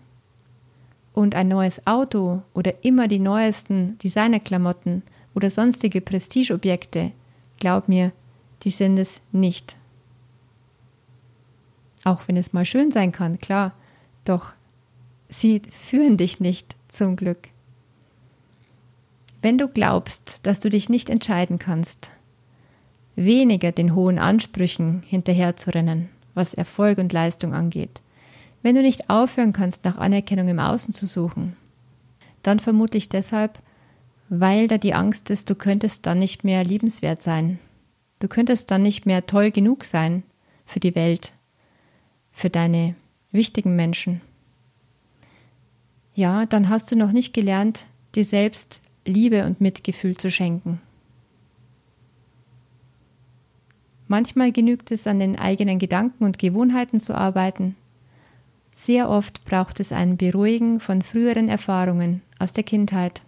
Und 1.13 1.35
ein 1.35 1.49
neues 1.49 1.85
Auto 1.85 2.41
oder 2.53 2.85
immer 2.85 3.09
die 3.09 3.19
neuesten 3.19 3.97
Designerklamotten 3.97 5.03
oder 5.35 5.49
sonstige 5.49 5.99
Prestigeobjekte, 5.99 7.11
glaub 7.59 7.89
mir, 7.89 8.13
die 8.63 8.69
sind 8.69 8.97
es 8.97 9.19
nicht. 9.33 9.75
Auch 12.05 12.29
wenn 12.29 12.37
es 12.37 12.53
mal 12.53 12.65
schön 12.65 12.93
sein 12.93 13.11
kann, 13.11 13.39
klar, 13.39 13.73
doch 14.23 14.53
sie 15.27 15.61
führen 15.69 16.15
dich 16.15 16.39
nicht 16.39 16.77
zum 16.93 17.15
Glück. 17.15 17.49
Wenn 19.41 19.57
du 19.57 19.67
glaubst, 19.67 20.39
dass 20.43 20.59
du 20.59 20.69
dich 20.69 20.89
nicht 20.89 21.09
entscheiden 21.09 21.59
kannst, 21.59 22.11
weniger 23.15 23.71
den 23.71 23.93
hohen 23.93 24.19
Ansprüchen 24.19 25.03
hinterherzurennen, 25.05 26.09
was 26.33 26.53
Erfolg 26.53 26.97
und 26.97 27.11
Leistung 27.11 27.53
angeht, 27.53 28.01
wenn 28.61 28.75
du 28.75 28.81
nicht 28.81 29.09
aufhören 29.09 29.51
kannst, 29.51 29.83
nach 29.83 29.97
Anerkennung 29.97 30.47
im 30.47 30.59
Außen 30.59 30.93
zu 30.93 31.05
suchen, 31.05 31.57
dann 32.41 32.59
vermutlich 32.59 33.09
deshalb, 33.09 33.59
weil 34.29 34.67
da 34.67 34.77
die 34.77 34.93
Angst 34.93 35.29
ist, 35.29 35.49
du 35.49 35.55
könntest 35.55 36.05
dann 36.05 36.19
nicht 36.19 36.43
mehr 36.43 36.63
liebenswert 36.63 37.21
sein. 37.21 37.59
Du 38.19 38.27
könntest 38.29 38.71
dann 38.71 38.81
nicht 38.81 39.05
mehr 39.05 39.25
toll 39.25 39.51
genug 39.51 39.83
sein 39.83 40.23
für 40.65 40.79
die 40.79 40.95
Welt, 40.95 41.33
für 42.31 42.49
deine 42.49 42.95
wichtigen 43.31 43.75
Menschen. 43.75 44.21
Ja, 46.15 46.45
dann 46.45 46.69
hast 46.69 46.91
du 46.91 46.95
noch 46.95 47.11
nicht 47.11 47.33
gelernt, 47.33 47.85
dir 48.15 48.25
selbst 48.25 48.81
Liebe 49.05 49.45
und 49.45 49.61
Mitgefühl 49.61 50.15
zu 50.17 50.29
schenken. 50.29 50.81
Manchmal 54.07 54.51
genügt 54.51 54.91
es, 54.91 55.07
an 55.07 55.19
den 55.19 55.39
eigenen 55.39 55.79
Gedanken 55.79 56.23
und 56.23 56.37
Gewohnheiten 56.37 56.99
zu 56.99 57.15
arbeiten. 57.15 57.75
Sehr 58.75 59.09
oft 59.09 59.43
braucht 59.45 59.79
es 59.79 59.91
ein 59.91 60.17
Beruhigen 60.17 60.79
von 60.79 61.01
früheren 61.01 61.49
Erfahrungen 61.49 62.21
aus 62.37 62.53
der 62.53 62.63
Kindheit. 62.63 63.23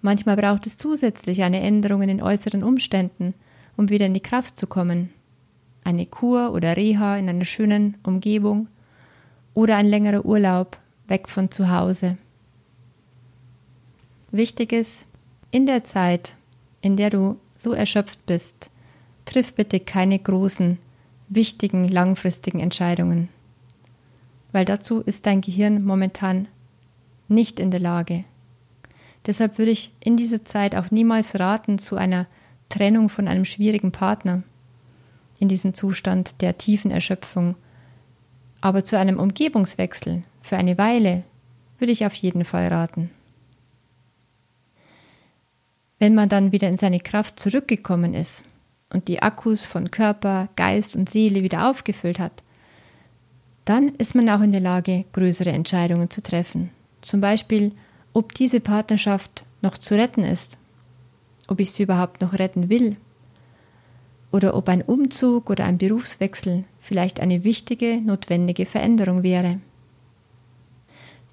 Manchmal 0.00 0.36
braucht 0.36 0.66
es 0.66 0.76
zusätzlich 0.76 1.42
eine 1.42 1.60
Änderung 1.60 2.02
in 2.02 2.08
den 2.08 2.22
äußeren 2.22 2.62
Umständen, 2.62 3.34
um 3.76 3.88
wieder 3.88 4.06
in 4.06 4.14
die 4.14 4.20
Kraft 4.20 4.56
zu 4.56 4.66
kommen 4.66 5.10
eine 5.88 6.04
Kur 6.04 6.52
oder 6.52 6.76
Reha 6.76 7.16
in 7.16 7.28
einer 7.28 7.46
schönen 7.46 7.96
Umgebung 8.04 8.68
oder 9.54 9.76
ein 9.76 9.86
längerer 9.86 10.24
Urlaub 10.24 10.76
weg 11.08 11.28
von 11.28 11.50
zu 11.50 11.70
Hause. 11.70 12.16
Wichtig 14.30 14.72
ist, 14.72 15.06
in 15.50 15.66
der 15.66 15.84
Zeit, 15.84 16.36
in 16.80 16.96
der 16.96 17.10
du 17.10 17.38
so 17.56 17.72
erschöpft 17.72 18.24
bist, 18.26 18.70
triff 19.24 19.54
bitte 19.54 19.80
keine 19.80 20.18
großen, 20.18 20.78
wichtigen, 21.28 21.88
langfristigen 21.88 22.60
Entscheidungen, 22.60 23.28
weil 24.52 24.64
dazu 24.64 25.00
ist 25.00 25.26
dein 25.26 25.40
Gehirn 25.40 25.84
momentan 25.84 26.48
nicht 27.28 27.60
in 27.60 27.70
der 27.70 27.80
Lage. 27.80 28.24
Deshalb 29.26 29.58
würde 29.58 29.72
ich 29.72 29.92
in 30.00 30.16
dieser 30.16 30.44
Zeit 30.44 30.74
auch 30.74 30.90
niemals 30.90 31.38
raten 31.38 31.78
zu 31.78 31.96
einer 31.96 32.26
Trennung 32.68 33.08
von 33.08 33.28
einem 33.28 33.44
schwierigen 33.44 33.92
Partner 33.92 34.42
in 35.38 35.48
diesem 35.48 35.74
Zustand 35.74 36.40
der 36.40 36.58
tiefen 36.58 36.90
Erschöpfung. 36.90 37.54
Aber 38.60 38.84
zu 38.84 38.98
einem 38.98 39.18
Umgebungswechsel 39.18 40.24
für 40.40 40.56
eine 40.56 40.78
Weile 40.78 41.24
würde 41.78 41.92
ich 41.92 42.04
auf 42.04 42.14
jeden 42.14 42.44
Fall 42.44 42.68
raten. 42.68 43.10
Wenn 45.98 46.14
man 46.14 46.28
dann 46.28 46.52
wieder 46.52 46.68
in 46.68 46.76
seine 46.76 47.00
Kraft 47.00 47.40
zurückgekommen 47.40 48.14
ist 48.14 48.44
und 48.92 49.08
die 49.08 49.20
Akkus 49.22 49.66
von 49.66 49.90
Körper, 49.90 50.48
Geist 50.56 50.94
und 50.94 51.10
Seele 51.10 51.42
wieder 51.42 51.68
aufgefüllt 51.68 52.18
hat, 52.18 52.42
dann 53.64 53.88
ist 53.96 54.14
man 54.14 54.28
auch 54.30 54.40
in 54.40 54.52
der 54.52 54.60
Lage, 54.60 55.04
größere 55.12 55.50
Entscheidungen 55.50 56.08
zu 56.08 56.22
treffen. 56.22 56.70
Zum 57.02 57.20
Beispiel, 57.20 57.72
ob 58.12 58.34
diese 58.34 58.60
Partnerschaft 58.60 59.44
noch 59.60 59.76
zu 59.76 59.94
retten 59.94 60.24
ist, 60.24 60.56
ob 61.48 61.60
ich 61.60 61.72
sie 61.72 61.82
überhaupt 61.82 62.20
noch 62.20 62.38
retten 62.38 62.68
will 62.70 62.96
oder 64.30 64.54
ob 64.54 64.68
ein 64.68 64.82
Umzug 64.82 65.50
oder 65.50 65.64
ein 65.64 65.78
Berufswechsel 65.78 66.64
vielleicht 66.80 67.20
eine 67.20 67.44
wichtige, 67.44 68.00
notwendige 68.00 68.66
Veränderung 68.66 69.22
wäre. 69.22 69.60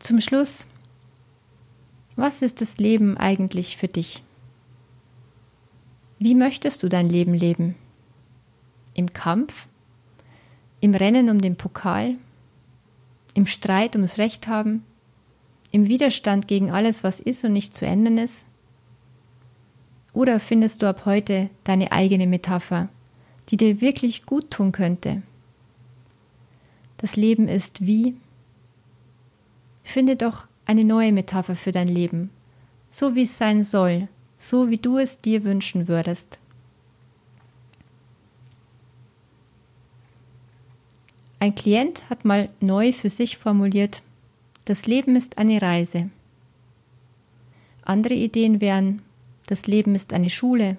Zum 0.05 0.21
Schluss, 0.21 0.67
was 2.15 2.43
ist 2.43 2.61
das 2.61 2.77
Leben 2.77 3.17
eigentlich 3.17 3.75
für 3.75 3.87
dich? 3.87 4.21
Wie 6.19 6.35
möchtest 6.35 6.83
du 6.83 6.89
dein 6.89 7.09
Leben 7.09 7.33
leben? 7.33 7.73
Im 8.93 9.13
Kampf? 9.13 9.67
Im 10.79 10.93
Rennen 10.93 11.27
um 11.31 11.41
den 11.41 11.55
Pokal? 11.55 12.17
Im 13.33 13.47
Streit 13.47 13.95
ums 13.95 14.19
Recht 14.19 14.47
haben? 14.47 14.83
Im 15.71 15.87
Widerstand 15.87 16.47
gegen 16.47 16.69
alles, 16.69 17.03
was 17.03 17.19
ist 17.19 17.43
und 17.43 17.53
nicht 17.53 17.75
zu 17.75 17.87
ändern 17.87 18.19
ist? 18.19 18.45
Oder 20.13 20.39
findest 20.39 20.83
du 20.83 20.87
ab 20.87 21.07
heute 21.07 21.49
deine 21.63 21.91
eigene 21.91 22.27
Metapher, 22.27 22.89
die 23.49 23.57
dir 23.57 23.81
wirklich 23.81 24.27
gut 24.27 24.51
tun 24.51 24.71
könnte? 24.71 25.23
Das 26.97 27.15
Leben 27.15 27.47
ist 27.47 27.87
wie? 27.87 28.13
Finde 29.85 30.17
doch 30.17 30.45
eine 30.65 30.83
neue 30.83 31.13
Metapher 31.13 31.55
für 31.55 31.71
dein 31.71 31.87
Leben, 31.87 32.31
so 32.89 33.15
wie 33.15 33.21
es 33.21 33.37
sein 33.37 33.63
soll, 33.63 34.09
so 34.37 34.69
wie 34.69 34.77
du 34.77 34.97
es 34.97 35.17
dir 35.17 35.45
wünschen 35.45 35.87
würdest. 35.87 36.39
Ein 41.39 41.55
Klient 41.55 42.09
hat 42.09 42.25
mal 42.25 42.49
neu 42.59 42.91
für 42.91 43.09
sich 43.09 43.37
formuliert, 43.37 44.01
das 44.65 44.87
Leben 44.87 45.15
ist 45.15 45.37
eine 45.37 45.61
Reise. 45.61 46.09
Andere 47.83 48.15
Ideen 48.15 48.59
wären, 48.61 49.03
das 49.45 49.67
Leben 49.67 49.93
ist 49.93 50.11
eine 50.11 50.31
Schule. 50.31 50.77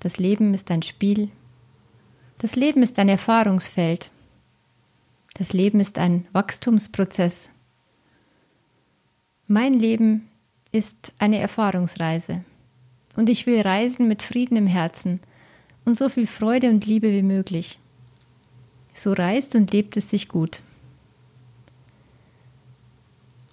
Das 0.00 0.18
Leben 0.18 0.52
ist 0.52 0.72
ein 0.72 0.82
Spiel. 0.82 1.30
Das 2.38 2.56
Leben 2.56 2.82
ist 2.82 2.98
ein 2.98 3.08
Erfahrungsfeld. 3.08 4.10
Das 5.34 5.52
Leben 5.52 5.78
ist 5.78 5.98
ein 5.98 6.26
Wachstumsprozess. 6.32 7.50
Mein 9.48 9.74
Leben 9.74 10.28
ist 10.72 11.12
eine 11.18 11.38
Erfahrungsreise. 11.38 12.44
Und 13.16 13.28
ich 13.28 13.46
will 13.46 13.60
reisen 13.60 14.08
mit 14.08 14.22
Frieden 14.22 14.56
im 14.56 14.66
Herzen 14.66 15.20
und 15.84 15.96
so 15.96 16.08
viel 16.08 16.26
Freude 16.26 16.68
und 16.68 16.84
Liebe 16.84 17.12
wie 17.12 17.22
möglich. 17.22 17.78
So 18.92 19.12
reist 19.12 19.54
und 19.54 19.72
lebt 19.72 19.96
es 19.96 20.10
sich 20.10 20.28
gut. 20.28 20.62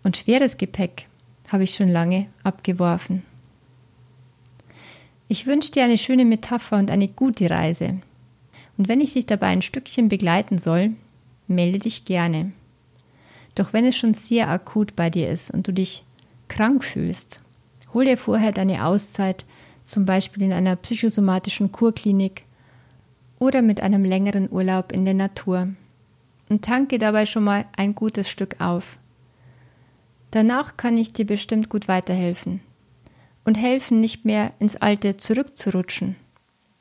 Und 0.03 0.17
schweres 0.17 0.57
Gepäck 0.57 1.07
habe 1.49 1.63
ich 1.65 1.75
schon 1.75 1.89
lange 1.89 2.27
abgeworfen. 2.43 3.21
Ich 5.27 5.45
wünsche 5.45 5.71
dir 5.71 5.83
eine 5.83 5.99
schöne 5.99 6.25
Metapher 6.25 6.77
und 6.77 6.89
eine 6.89 7.07
gute 7.07 7.49
Reise. 7.51 8.01
Und 8.77 8.87
wenn 8.87 8.99
ich 8.99 9.13
dich 9.13 9.27
dabei 9.27 9.47
ein 9.47 9.61
Stückchen 9.61 10.09
begleiten 10.09 10.57
soll, 10.57 10.95
melde 11.47 11.79
dich 11.79 12.03
gerne. 12.03 12.51
Doch 13.55 13.73
wenn 13.73 13.85
es 13.85 13.95
schon 13.95 14.13
sehr 14.13 14.49
akut 14.49 14.95
bei 14.95 15.09
dir 15.09 15.29
ist 15.29 15.51
und 15.51 15.67
du 15.67 15.73
dich 15.73 16.05
krank 16.47 16.83
fühlst, 16.83 17.41
hol 17.93 18.05
dir 18.05 18.17
vorher 18.17 18.51
deine 18.51 18.85
Auszeit, 18.85 19.45
zum 19.85 20.05
Beispiel 20.05 20.43
in 20.43 20.53
einer 20.53 20.75
psychosomatischen 20.75 21.71
Kurklinik 21.71 22.45
oder 23.39 23.61
mit 23.61 23.81
einem 23.81 24.05
längeren 24.05 24.51
Urlaub 24.51 24.91
in 24.91 25.05
der 25.05 25.13
Natur 25.13 25.67
und 26.49 26.63
tanke 26.63 26.99
dabei 26.99 27.25
schon 27.25 27.43
mal 27.43 27.65
ein 27.75 27.95
gutes 27.95 28.29
Stück 28.29 28.61
auf. 28.61 28.97
Danach 30.31 30.77
kann 30.77 30.97
ich 30.97 31.13
dir 31.13 31.25
bestimmt 31.25 31.69
gut 31.69 31.87
weiterhelfen 31.87 32.61
und 33.45 33.55
helfen, 33.55 33.99
nicht 33.99 34.25
mehr 34.25 34.53
ins 34.59 34.75
Alte 34.77 35.17
zurückzurutschen, 35.17 36.15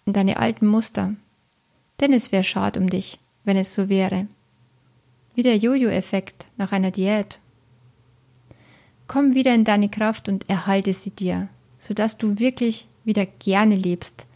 in 0.07 0.13
deine 0.13 0.39
alten 0.39 0.67
Muster. 0.67 1.15
Denn 2.01 2.13
es 2.13 2.33
wäre 2.33 2.45
schad 2.45 2.77
um 2.77 2.89
dich, 2.89 3.19
wenn 3.45 3.57
es 3.57 3.75
so 3.75 3.89
wäre. 3.89 4.27
Wie 5.35 5.42
der 5.42 5.57
Jojo-Effekt 5.57 6.47
nach 6.57 6.73
einer 6.73 6.90
Diät. 6.90 7.40
Komm 9.07 9.35
wieder 9.35 9.55
in 9.55 9.64
deine 9.64 9.88
Kraft 9.88 10.29
und 10.29 10.49
erhalte 10.49 10.92
sie 10.95 11.11
dir, 11.11 11.49
sodass 11.79 12.18
du 12.18 12.38
wirklich 12.38 12.88
wieder 13.05 13.27
gerne 13.27 13.77
lebst, 13.77 14.27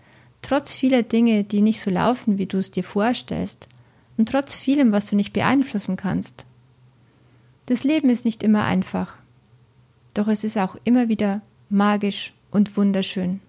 trotz 0.43 0.75
vieler 0.75 1.03
Dinge, 1.03 1.45
die 1.45 1.61
nicht 1.61 1.81
so 1.81 1.91
laufen, 1.91 2.39
wie 2.39 2.47
du 2.47 2.59
es 2.59 2.71
dir 2.71 2.85
vorstellst, 2.85 3.69
und 4.17 4.29
trotz 4.29 4.55
vielem, 4.55 4.93
was 4.93 5.07
du 5.07 5.17
nicht 5.17 5.33
beeinflussen 5.33 5.97
kannst. 5.97 6.47
Das 7.67 7.85
Leben 7.85 8.09
ist 8.09 8.25
nicht 8.25 8.43
immer 8.43 8.65
einfach, 8.65 9.19
doch 10.15 10.29
es 10.29 10.45
ist 10.45 10.57
auch 10.57 10.77
immer 10.85 11.09
wieder 11.09 11.43
magisch 11.69 12.33
und 12.51 12.77
wunderschön. 12.77 13.41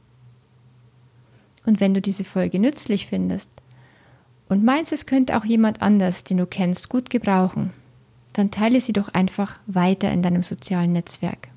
Und 1.65 1.79
wenn 1.79 1.93
du 1.93 2.01
diese 2.01 2.25
Folge 2.25 2.59
nützlich 2.59 3.07
findest 3.07 3.49
und 4.49 4.63
meinst, 4.63 4.91
es 4.91 5.05
könnte 5.05 5.37
auch 5.37 5.45
jemand 5.45 5.81
anders, 5.81 6.23
den 6.23 6.37
du 6.37 6.45
kennst, 6.45 6.89
gut 6.89 7.09
gebrauchen, 7.09 7.71
dann 8.33 8.51
teile 8.51 8.79
sie 8.79 8.93
doch 8.93 9.09
einfach 9.09 9.57
weiter 9.65 10.11
in 10.11 10.21
deinem 10.21 10.43
sozialen 10.43 10.93
Netzwerk. 10.93 11.49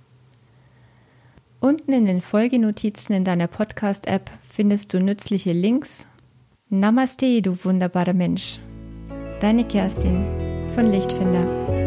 Unten 1.60 1.92
in 1.92 2.06
den 2.06 2.22
Folgenotizen 2.22 3.14
in 3.14 3.24
deiner 3.24 3.46
Podcast-App 3.46 4.30
findest 4.48 4.94
du 4.94 4.98
nützliche 4.98 5.52
Links. 5.52 6.06
Namaste, 6.70 7.42
du 7.42 7.64
wunderbarer 7.64 8.14
Mensch. 8.14 8.58
Deine 9.40 9.64
Kerstin 9.64 10.24
von 10.74 10.90
Lichtfinder. 10.90 11.79